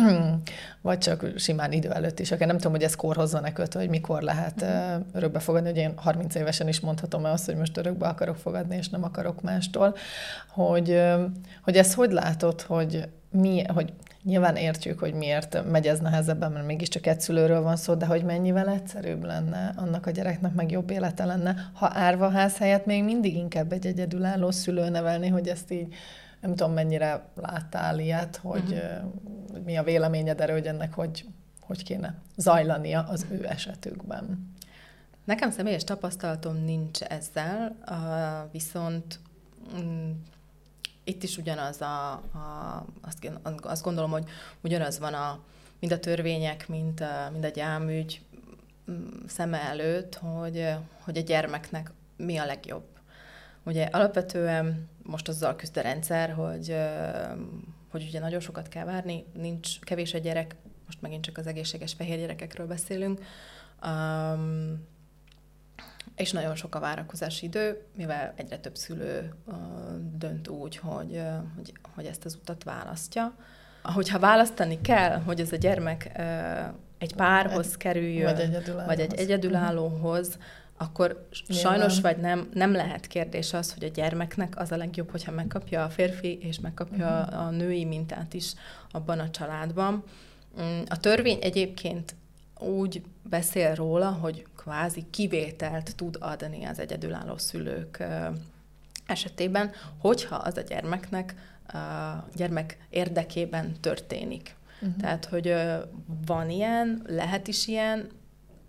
[0.82, 2.32] vagy csak simán idő előtt is.
[2.32, 5.04] Akár nem tudom, hogy ez korhoz van-e kötve, hogy mikor lehet uh-huh.
[5.12, 8.76] örökbe fogadni, hogy én 30 évesen is mondhatom el azt, hogy most örökbe akarok fogadni,
[8.76, 9.94] és nem akarok mástól.
[10.48, 11.02] Hogy,
[11.62, 13.92] hogy ezt hogy látod, hogy mi, hogy
[14.28, 18.24] Nyilván értjük, hogy miért megy ez nehezebben, mert mégiscsak egy szülőről van szó, de hogy
[18.24, 23.36] mennyivel egyszerűbb lenne annak a gyereknek, meg jobb élete lenne, ha árvaház helyett még mindig
[23.36, 25.94] inkább egy egyedülálló szülő nevelni, hogy ezt így
[26.40, 29.64] nem tudom, mennyire láttál ilyet, hogy uh-huh.
[29.64, 31.24] mi a véleményed erről, hogy ennek hogy,
[31.60, 34.54] hogy kéne zajlania az ő esetükben.
[35.24, 37.76] Nekem személyes tapasztalatom nincs ezzel,
[38.52, 39.18] viszont
[39.80, 40.10] mm,
[41.08, 43.26] itt is ugyanaz a, a azt,
[43.62, 44.24] azt gondolom, hogy
[44.60, 45.40] ugyanaz van a,
[45.80, 48.20] mind a törvények, mind a, mind a gyámügy
[48.90, 50.68] mm, szeme előtt, hogy,
[51.04, 52.86] hogy a gyermeknek mi a legjobb.
[53.62, 56.76] Ugye alapvetően most azzal küzd a rendszer, hogy,
[57.90, 61.92] hogy ugye nagyon sokat kell várni, nincs kevés a gyerek, most megint csak az egészséges
[61.92, 63.20] fehér gyerekekről beszélünk,
[63.82, 64.86] um,
[66.18, 69.54] és nagyon sok a várakozási idő, mivel egyre több szülő uh,
[70.18, 73.34] dönt úgy, hogy, uh, hogy, hogy ezt az utat választja.
[73.82, 76.24] Hogyha választani kell, hogy ez a gyermek uh,
[76.98, 78.86] egy párhoz kerüljön, vagy, egyedülállóhoz.
[78.86, 80.38] vagy egy egyedülállóhoz,
[80.76, 81.66] akkor Nyilván.
[81.66, 85.84] sajnos vagy nem, nem lehet kérdés az, hogy a gyermeknek az a legjobb, hogyha megkapja
[85.84, 87.46] a férfi, és megkapja uh-huh.
[87.46, 88.52] a női mintát is
[88.90, 90.04] abban a családban.
[90.60, 92.14] Mm, a törvény egyébként
[92.60, 98.04] úgy beszél róla, hogy kvázi kivételt tud adni az egyedülálló szülők
[99.06, 101.34] esetében, hogyha az a gyermeknek
[101.68, 104.56] a gyermek érdekében történik.
[104.80, 104.96] Uh-huh.
[104.96, 105.54] Tehát, hogy
[106.26, 108.08] van ilyen, lehet is ilyen,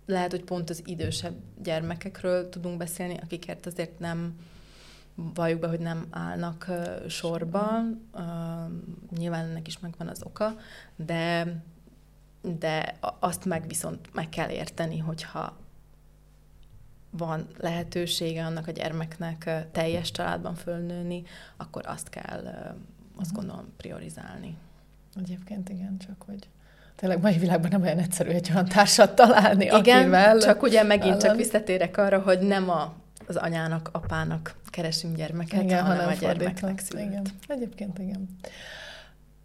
[0.06, 4.36] lehet, hogy pont az idősebb gyermekekről tudunk beszélni, akikért azért nem
[5.14, 8.08] valljuk be, hogy nem állnak uh, sorban.
[8.12, 8.22] Uh,
[9.18, 10.56] nyilván ennek is megvan az oka,
[10.96, 11.54] de
[12.42, 15.56] de azt meg viszont meg kell érteni, hogyha
[17.10, 21.22] van lehetősége annak a gyermeknek teljes családban fölnőni,
[21.56, 22.74] akkor azt kell,
[23.16, 23.38] azt mhm.
[23.38, 24.56] gondolom, priorizálni.
[25.16, 26.48] Egyébként igen, csak hogy
[26.96, 31.02] tényleg mai világban nem olyan egyszerű egy olyan társat találni, Igen, akivel csak ugye megint
[31.02, 31.26] vállalni.
[31.28, 32.94] csak visszatérek arra, hogy nem a
[33.30, 37.04] az anyának, apának keresünk gyermeket, igen, hanem, hanem a gyermeknek szülőt.
[37.04, 38.28] Igen, egyébként igen.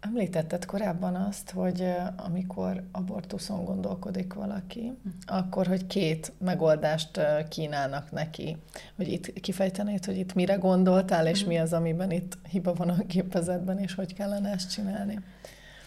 [0.00, 1.84] Említetted korábban azt, hogy
[2.16, 5.08] amikor abortuszon gondolkodik valaki, hm.
[5.26, 8.56] akkor, hogy két megoldást kínálnak neki.
[8.96, 11.48] Hogy itt kifejtenéd, hogy itt mire gondoltál, és hm.
[11.48, 15.20] mi az, amiben itt hiba van a gépezetben, és hogy kellene ezt csinálni?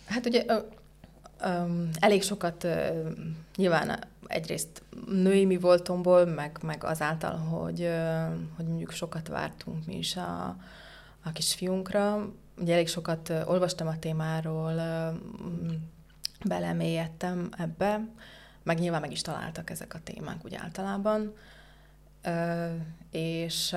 [0.06, 0.46] Hát ugye
[1.46, 2.72] Um, elég sokat uh,
[3.56, 9.98] nyilván egyrészt női mi voltomból, meg, meg azáltal, hogy, uh, hogy mondjuk sokat vártunk mi
[9.98, 10.56] is a,
[11.24, 12.32] a kisfiunkra.
[12.60, 15.16] Ugye elég sokat olvastam a témáról, uh,
[16.46, 18.08] belemélyedtem ebbe,
[18.64, 21.34] meg nyilván meg is találtak ezek a témák úgy általában.
[23.12, 23.76] És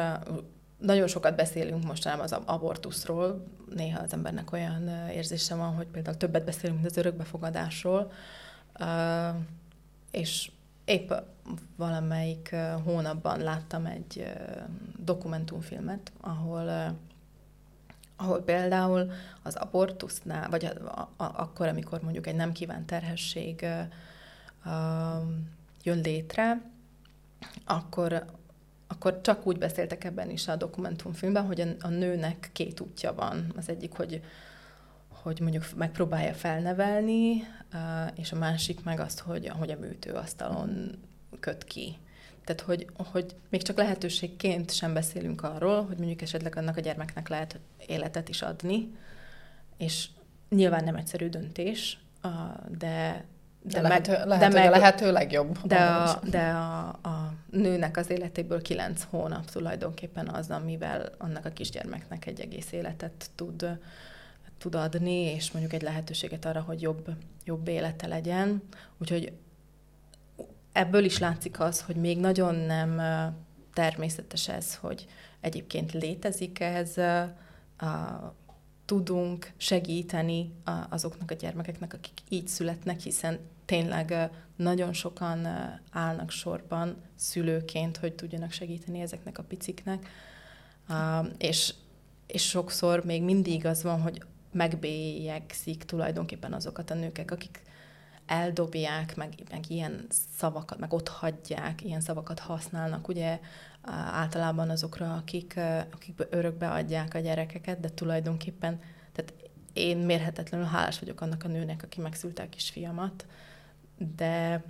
[0.79, 6.45] nagyon sokat beszélünk mostanában az abortuszról, néha az embernek olyan érzése van, hogy például többet
[6.45, 8.13] beszélünk, mint az örökbefogadásról,
[10.11, 10.51] és
[10.85, 11.13] épp
[11.77, 14.33] valamelyik hónapban láttam egy
[14.97, 16.97] dokumentumfilmet, ahol
[18.23, 19.11] ahol például
[19.43, 20.71] az abortusznál, vagy a,
[21.17, 23.67] a, a, akkor, amikor mondjuk egy nem kívánt terhesség
[25.83, 26.71] jön létre,
[27.65, 28.25] akkor
[28.87, 33.53] akkor csak úgy beszéltek ebben is a dokumentumfilmben, hogy a, a nőnek két útja van.
[33.57, 34.23] Az egyik, hogy,
[35.09, 37.43] hogy mondjuk megpróbálja felnevelni,
[38.15, 40.99] és a másik meg azt, hogy, hogy a műtőasztalon
[41.41, 41.99] köt ki.
[42.45, 47.29] Tehát, hogy, hogy még csak lehetőségként sem beszélünk arról, hogy mondjuk esetleg annak a gyermeknek
[47.29, 48.97] lehet életet is adni,
[49.77, 50.09] és
[50.49, 51.99] nyilván nem egyszerű döntés,
[52.79, 53.25] de,
[53.63, 55.59] de, de lehető, meg, lehető, de meg, lehető legjobb.
[55.65, 61.51] De, a, de a, a nőnek az életéből kilenc hónap tulajdonképpen az, amivel annak a
[61.51, 63.79] kisgyermeknek egy egész életet tud,
[64.59, 67.11] tud adni, és mondjuk egy lehetőséget arra, hogy jobb,
[67.45, 68.63] jobb élete legyen.
[68.99, 69.33] Úgyhogy
[70.73, 73.01] ebből is látszik az, hogy még nagyon nem
[73.73, 75.07] természetes ez, hogy
[75.41, 78.35] egyébként létezik ez, a,
[78.85, 80.53] tudunk segíteni
[80.89, 85.47] azoknak a gyermekeknek, akik így születnek, hiszen tényleg nagyon sokan
[85.91, 90.09] állnak sorban szülőként, hogy tudjanak segíteni ezeknek a piciknek.
[91.39, 91.75] És,
[92.27, 97.63] és sokszor még mindig az van, hogy megbélyegzik tulajdonképpen azokat a nőket, akik
[98.33, 103.41] eldobják, meg, meg ilyen szavakat, meg ott hagyják, ilyen szavakat használnak, ugye
[104.13, 105.61] általában azokra, akik,
[105.93, 108.81] akik örökbe adják a gyerekeket, de tulajdonképpen,
[109.13, 109.35] tehát
[109.73, 113.27] én mérhetetlenül hálás vagyok annak a nőnek, aki megszülte a kisfiamat,
[114.17, 114.65] de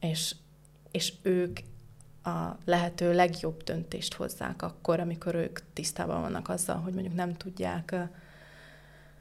[0.00, 0.34] és,
[0.90, 1.58] és ők
[2.22, 7.94] a lehető legjobb döntést hozzák akkor, amikor ők tisztában vannak azzal, hogy mondjuk nem tudják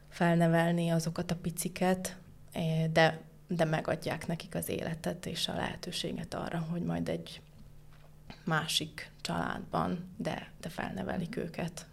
[0.09, 2.17] felnevelni azokat a piciket,
[2.91, 7.41] de, de megadják nekik az életet és a lehetőséget arra, hogy majd egy
[8.43, 11.85] másik családban, de, de felnevelik őket.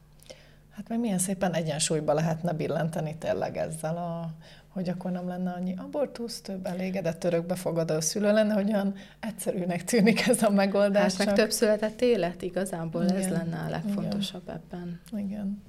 [0.70, 4.34] Hát meg milyen szépen egyensúlyba lehetne billenteni tényleg ezzel a
[4.76, 10.26] hogy akkor nem lenne annyi abortusz, több elégedett örökbefogadó szülő lenne, hogy olyan egyszerűnek tűnik
[10.26, 11.16] ez a megoldás.
[11.16, 11.36] Hát meg csak...
[11.36, 14.54] több született élet, igazából igen, ez lenne a legfontosabb igen.
[14.56, 15.00] ebben.
[15.16, 15.62] Igen.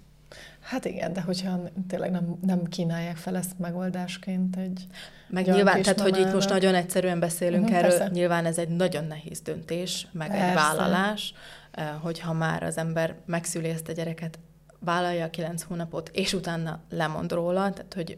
[0.59, 4.87] Hát igen, de hogyha tényleg nem, nem kínálják fel ezt megoldásként egy
[5.29, 8.09] Meg nyilván, tehát hogy itt most nagyon egyszerűen beszélünk uh-huh, erről, persze.
[8.13, 10.47] nyilván ez egy nagyon nehéz döntés, meg persze.
[10.47, 11.33] egy vállalás,
[11.71, 14.39] eh, hogyha már az ember megszüli ezt a gyereket,
[14.79, 18.17] vállalja a kilenc hónapot, és utána lemond róla, tehát hogy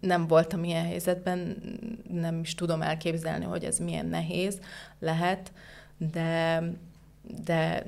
[0.00, 1.56] nem voltam ilyen helyzetben,
[2.10, 4.60] nem is tudom elképzelni, hogy ez milyen nehéz
[4.98, 5.52] lehet,
[5.96, 6.62] de,
[7.44, 7.86] de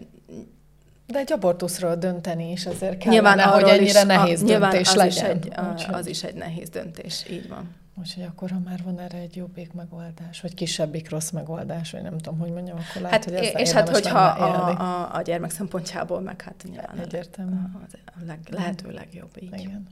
[1.11, 4.95] de egy abortuszról dönteni is azért kell, nyilván hogy ennyire is, nehéz a, döntés az
[4.95, 5.39] legyen.
[5.39, 7.79] Is egy, a, az is egy nehéz döntés, így van.
[8.01, 12.19] Úgyhogy akkor, ha már van erre egy jobbik megoldás, vagy kisebbik rossz megoldás, vagy nem
[12.19, 16.21] tudom, hogy mondjam, akkor lehet, hát, hogy És hát, hogyha a, a, a gyermek szempontjából,
[16.21, 17.55] meg hát nyilván Egyértelmű.
[17.55, 19.59] A, a leg, lehető legjobb így.
[19.59, 19.87] Igen.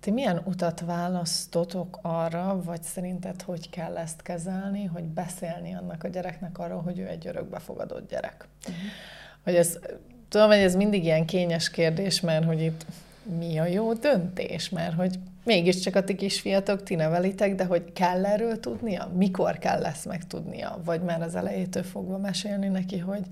[0.00, 6.08] Ti milyen utat választotok arra, vagy szerinted hogy kell ezt kezelni, hogy beszélni annak a
[6.08, 8.48] gyereknek arról, hogy ő egy örökbefogadott gyerek?
[8.60, 8.84] Uh-huh.
[9.44, 9.78] Hogy ez,
[10.32, 12.86] tudom, hogy ez mindig ilyen kényes kérdés, mert hogy itt
[13.38, 18.26] mi a jó döntés, mert hogy mégiscsak a ti kisfiatok, ti nevelitek, de hogy kell
[18.26, 19.10] erről tudnia?
[19.14, 20.80] Mikor kell ezt megtudnia?
[20.84, 23.22] Vagy már az elejétől fogva mesélni neki, hogy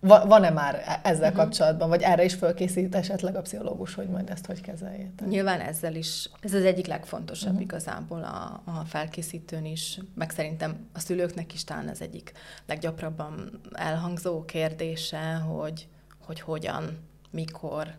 [0.00, 1.44] van-e már ezzel uh-huh.
[1.44, 5.28] kapcsolatban, vagy erre is fölkészít esetleg a pszichológus, hogy majd ezt hogy kezeljétek?
[5.28, 7.62] Nyilván ezzel is, ez az egyik legfontosabb uh-huh.
[7.62, 12.32] igazából a, a felkészítőn is, meg szerintem a szülőknek is talán az egyik
[12.66, 15.88] leggyakrabban elhangzó kérdése, hogy,
[16.26, 16.98] hogy hogyan,
[17.30, 17.96] mikor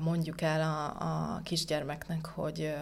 [0.00, 0.84] mondjuk el a,
[1.34, 2.74] a kisgyermeknek, hogy,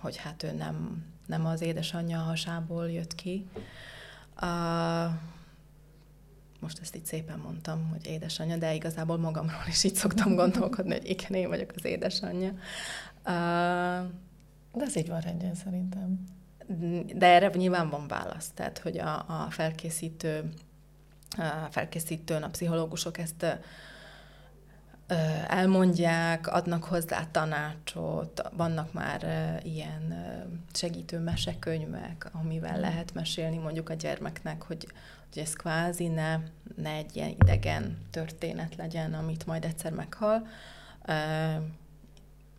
[0.00, 3.46] hogy hát ő nem, nem az édesanyja hasából jött ki.
[6.60, 11.08] Most ezt így szépen mondtam, hogy édesanyja, de igazából magamról is így szoktam gondolkodni, hogy
[11.08, 12.52] igen, én vagyok az édesanyja.
[14.72, 16.24] De ez így van rendjén szerintem.
[17.14, 20.52] De erre nyilván van válasz, tehát hogy a, a felkészítő,
[21.70, 23.46] felkészítőn a pszichológusok ezt
[25.48, 29.22] elmondják, adnak hozzá tanácsot, vannak már
[29.64, 30.24] ilyen
[30.72, 34.86] segítő mesekönyvek, amivel lehet mesélni mondjuk a gyermeknek, hogy,
[35.32, 36.38] hogy ez kvázi ne,
[36.76, 40.46] ne egy ilyen idegen történet legyen, amit majd egyszer meghal.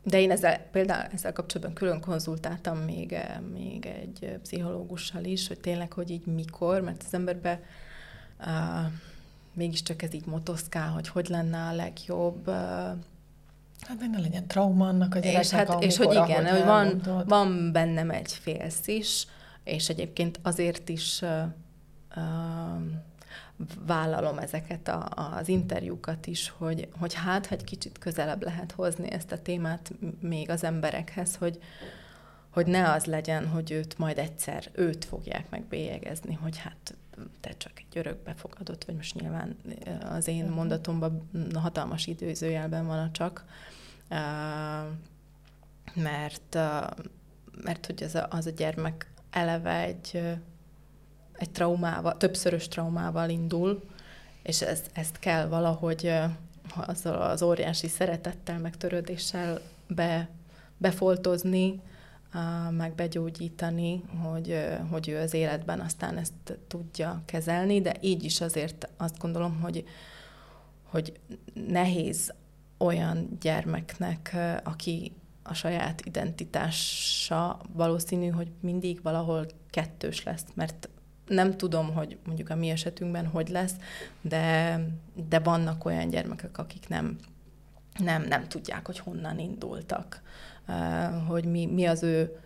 [0.03, 3.17] De én ezzel, például ezzel kapcsolatban külön konzultáltam még,
[3.53, 7.59] még egy pszichológussal is, hogy tényleg, hogy így mikor, mert az emberbe
[8.39, 8.91] uh,
[9.53, 12.49] mégiscsak ez így motoszkál, hogy hogy lenne a legjobb.
[13.79, 16.63] Hát meg ne legyen trauma annak a gyereknek, és, hát, amikor, és hogy igen, hogy
[16.63, 19.27] van, van bennem egy félsz is,
[19.63, 21.43] és egyébként azért is uh,
[22.15, 22.23] uh,
[23.85, 29.31] vállalom ezeket a, az interjúkat is, hogy, hogy hát, hogy kicsit közelebb lehet hozni ezt
[29.31, 31.59] a témát még az emberekhez, hogy,
[32.49, 36.95] hogy ne az legyen, hogy őt majd egyszer, őt fogják megbélyegezni, hogy hát
[37.39, 39.57] te csak egy örökbefogadott, vagy most nyilván
[40.09, 40.53] az én mhm.
[40.53, 43.45] mondatomban hatalmas időzőjelben van a csak,
[45.93, 46.57] mert,
[47.63, 50.21] mert hogy az a, az a gyermek eleve egy,
[51.33, 53.83] egy traumával, többszörös traumával indul,
[54.43, 56.13] és ezt, ezt kell valahogy
[56.75, 60.29] azzal az óriási szeretettel, meg törődéssel be,
[60.77, 61.81] befoltozni,
[62.71, 62.95] meg
[64.21, 69.61] hogy, hogy ő az életben aztán ezt tudja kezelni, de így is azért azt gondolom,
[69.61, 69.83] hogy,
[70.83, 71.19] hogy
[71.67, 72.33] nehéz
[72.77, 75.11] olyan gyermeknek, aki
[75.43, 80.89] a saját identitása valószínű, hogy mindig valahol kettős lesz, mert
[81.27, 83.75] nem tudom, hogy mondjuk a mi esetünkben hogy lesz,
[84.21, 84.79] de,
[85.29, 87.17] de vannak olyan gyermekek, akik nem,
[87.97, 90.21] nem, nem tudják, hogy honnan indultak
[91.27, 92.37] hogy mi, mi az ő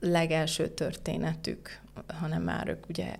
[0.00, 3.16] legelső történetük, hanem már ők ugye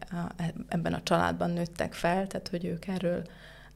[0.68, 3.22] ebben a családban nőttek fel, tehát hogy ők erről,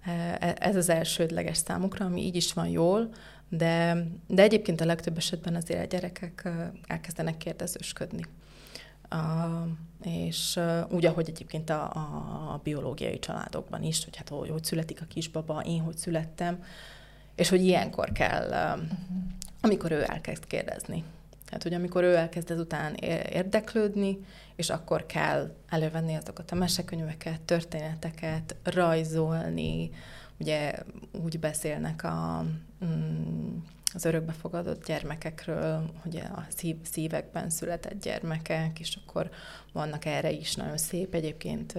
[0.05, 3.09] e, ez az elsődleges számukra, ami így is van jól,
[3.49, 6.49] de, de egyébként a legtöbb esetben azért a gyerekek
[6.87, 8.25] elkezdenek kérdezősködni.
[9.15, 9.69] Uh,
[10.03, 11.99] és uh, úgy, ahogy egyébként a, a,
[12.53, 16.65] a biológiai családokban is, hogy hát hogy, hogy születik a kisbaba, én hogy születtem,
[17.35, 18.81] és hogy ilyenkor kell uh,
[19.61, 21.05] amikor ő elkezd kérdezni.
[21.45, 22.95] Tehát, hogy amikor ő elkezd ezután
[23.31, 24.19] érdeklődni,
[24.57, 29.91] és akkor kell elővenni azokat a mesekönyveket, történeteket, rajzolni,
[30.39, 30.73] ugye
[31.25, 32.45] úgy beszélnek a,
[32.85, 33.57] mm,
[33.95, 39.31] az örökbefogadott gyermekekről, hogy a szív, szívekben született gyermekek, és akkor
[39.73, 41.75] vannak erre is nagyon szép egyébként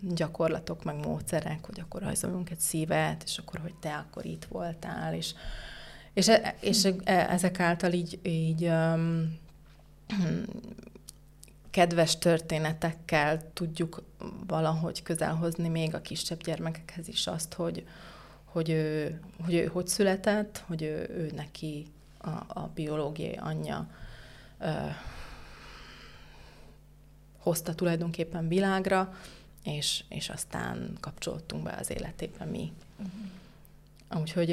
[0.00, 5.14] gyakorlatok, meg módszerek, hogy akkor rajzoljunk egy szívet, és akkor, hogy te akkor itt voltál,
[5.14, 5.34] és
[6.12, 6.94] és, e, és e,
[7.30, 9.38] ezek által így, így um,
[11.70, 14.02] kedves történetekkel tudjuk
[14.46, 17.86] valahogy közelhozni még a kisebb gyermekekhez is azt, hogy,
[18.44, 21.86] hogy ő hogy, ő, hogy született, hogy ő, ő neki
[22.18, 23.90] a, a biológiai anyja
[24.58, 24.70] ö,
[27.38, 29.14] hozta tulajdonképpen világra,
[29.64, 32.72] és, és aztán kapcsolódtunk be az életébe mi.
[32.96, 33.39] Uh-huh.
[34.18, 34.52] Úgyhogy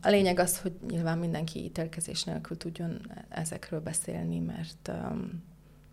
[0.00, 4.90] a lényeg az, hogy nyilván mindenki ítélkezés nélkül tudjon ezekről beszélni, mert,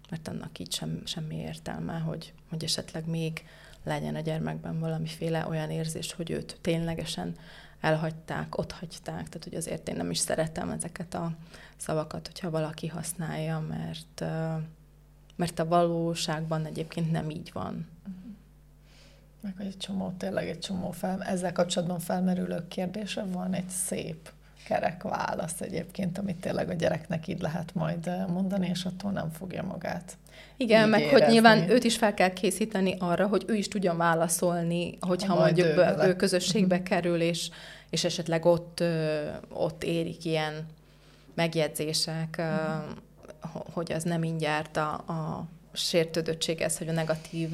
[0.10, 3.46] mert annak így sem, semmi értelme, hogy, hogy esetleg még
[3.84, 7.36] legyen a gyermekben valamiféle olyan érzés, hogy őt ténylegesen
[7.80, 9.30] elhagyták, ott hagyták.
[9.30, 11.36] Tehát, hogy azért én nem is szeretem ezeket a
[11.76, 14.24] szavakat, hogyha valaki használja, mert,
[15.36, 17.88] mert a valóságban egyébként nem így van.
[18.08, 18.27] Uh-huh.
[19.42, 24.30] Meg egy csomó, tényleg egy csomó fel, ezzel kapcsolatban felmerülő kérdése van egy szép
[24.68, 29.32] kerek válasz egyébként, amit tényleg a gyereknek így lehet majd eh, mondani, és attól nem
[29.32, 30.18] fogja magát.
[30.58, 31.20] Igen, meg érezni.
[31.20, 35.58] hogy nyilván őt is fel kell készíteni arra, hogy ő is tudjon válaszolni, hogyha majd
[35.58, 36.90] mondjuk ő, ő közösségbe uh-huh.
[36.90, 37.50] kerül, és,
[37.90, 38.84] és esetleg ott,
[39.50, 40.66] ott érik ilyen
[41.34, 43.66] megjegyzések, uh-huh.
[43.74, 47.50] hogy az nem mindjárt a, a sértődöttséghez, hogy a negatív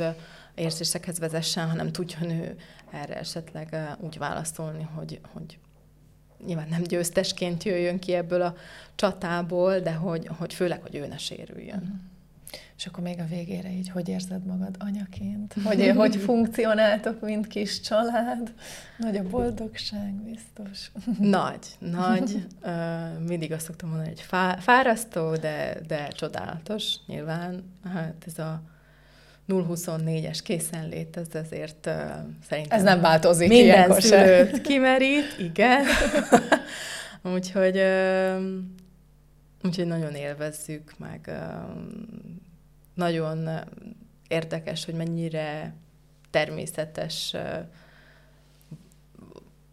[0.56, 2.56] érzésekhez vezessen, hanem tudjon ő
[2.92, 5.60] erre esetleg úgy válaszolni, hogy, hogy
[6.46, 8.56] nyilván nem győztesként jöjjön ki ebből a
[8.96, 11.84] csatából, de hogy, hogy főleg, hogy ő ne sérüljön.
[11.94, 12.12] Mm.
[12.78, 15.54] És akkor még a végére így, hogy érzed magad anyaként?
[15.66, 18.54] Hogy, hogy funkcionáltok, mint kis család?
[18.98, 20.92] Nagy a boldogság, biztos.
[21.20, 22.46] Nagy, nagy.
[23.28, 24.26] mindig azt szoktam mondani, hogy
[24.60, 27.64] fárasztó, de, de csodálatos, nyilván.
[27.84, 28.62] Hát ez a
[29.48, 31.94] 0-24-es készenlét, ez azért uh,
[32.48, 32.78] szerintem...
[32.78, 35.86] Ez nem változik Minden szülőt kimerít, igen.
[37.36, 38.44] úgyhogy, uh,
[39.64, 41.82] úgyhogy nagyon élvezzük, meg uh,
[42.94, 43.50] nagyon
[44.28, 45.74] érdekes, hogy mennyire
[46.30, 47.36] természetes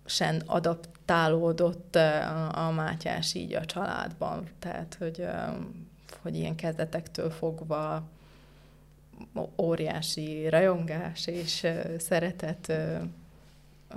[0.04, 4.48] sen adaptálódott a, a Mátyás így a családban.
[4.58, 5.26] Tehát, hogy,
[6.22, 8.02] hogy ilyen kezdetektől fogva
[9.56, 11.66] óriási rajongás és
[11.98, 12.72] szeretet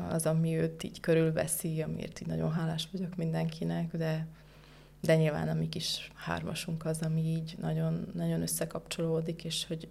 [0.09, 4.27] az, ami őt így körülveszi, amiért így nagyon hálás vagyok mindenkinek, de,
[5.01, 9.87] de nyilván a mi kis hármasunk az, ami így nagyon, nagyon összekapcsolódik, és hogy,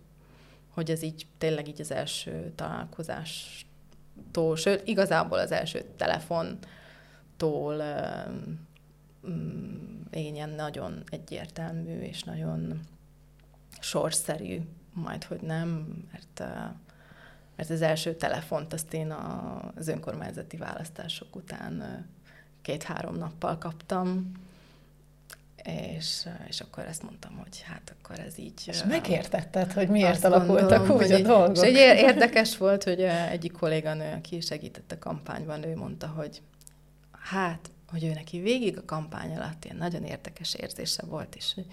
[0.70, 7.82] hogy ez így tényleg így az első találkozástól, sőt, igazából az első telefontól
[9.28, 12.80] mm, én nagyon egyértelmű és nagyon
[13.80, 14.60] sorszerű
[14.92, 15.68] majd, hogy nem,
[16.12, 16.52] mert,
[17.56, 19.14] mert az első telefont azt én
[19.76, 22.06] az önkormányzati választások után
[22.62, 24.32] két-három nappal kaptam,
[25.96, 28.62] és, és akkor ezt mondtam, hogy hát akkor ez így...
[28.66, 31.56] És megértetted, hogy miért alakultak gondolom, úgy a dolgok?
[31.56, 36.42] És egy érdekes volt, hogy egyik kolléganő, aki segített a kampányban, ő mondta, hogy
[37.10, 41.66] hát, hogy ő neki végig a kampány alatt ilyen nagyon érdekes érzése volt, és hogy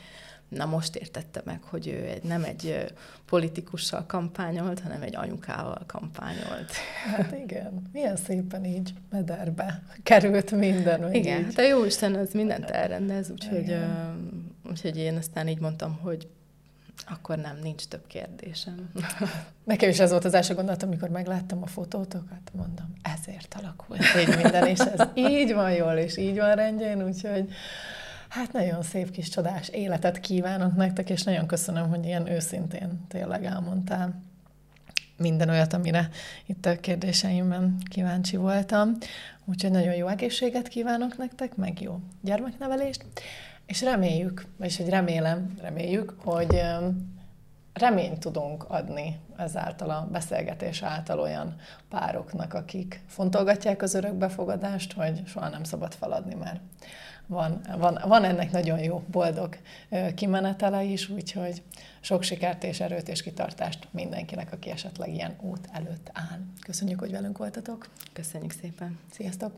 [0.49, 2.93] Na most értette meg, hogy ő egy, nem egy
[3.25, 6.71] politikussal kampányolt, hanem egy anyukával kampányolt.
[7.15, 11.13] Hát igen, milyen szépen így mederbe került minden.
[11.13, 11.45] Igen, így.
[11.45, 13.77] hát a jó Isten az mindent elrendez, úgyhogy,
[14.69, 16.27] úgyhogy én aztán így mondtam, hogy
[17.07, 18.89] akkor nem, nincs több kérdésem.
[19.63, 24.35] Nekem is ez volt az első gondolat, amikor megláttam a fotótokat, mondom, ezért alakult így
[24.41, 27.49] minden, és ez így van jól, és így van rendjén, úgyhogy
[28.29, 33.45] Hát nagyon szép kis csodás életet kívánok nektek, és nagyon köszönöm, hogy ilyen őszintén tényleg
[33.45, 34.21] elmondtál
[35.17, 36.09] minden olyat, amire
[36.45, 38.97] itt a kérdéseimben kíváncsi voltam.
[39.45, 43.05] Úgyhogy nagyon jó egészséget kívánok nektek, meg jó gyermeknevelést,
[43.65, 46.61] és reméljük, vagyis hogy remélem, reméljük, hogy
[47.73, 51.55] reményt tudunk adni ezáltal a beszélgetés által olyan
[51.89, 56.59] pároknak, akik fontolgatják az örökbefogadást, hogy soha nem szabad feladni, mert
[57.29, 59.57] van, van, van ennek nagyon jó, boldog
[60.15, 61.61] kimenetele is, úgyhogy
[62.01, 66.39] sok sikert és erőt és kitartást mindenkinek, aki esetleg ilyen út előtt áll.
[66.65, 67.87] Köszönjük, hogy velünk voltatok.
[68.13, 68.99] Köszönjük szépen.
[69.11, 69.51] Sziasztok!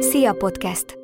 [0.00, 0.99] Szia Podcast!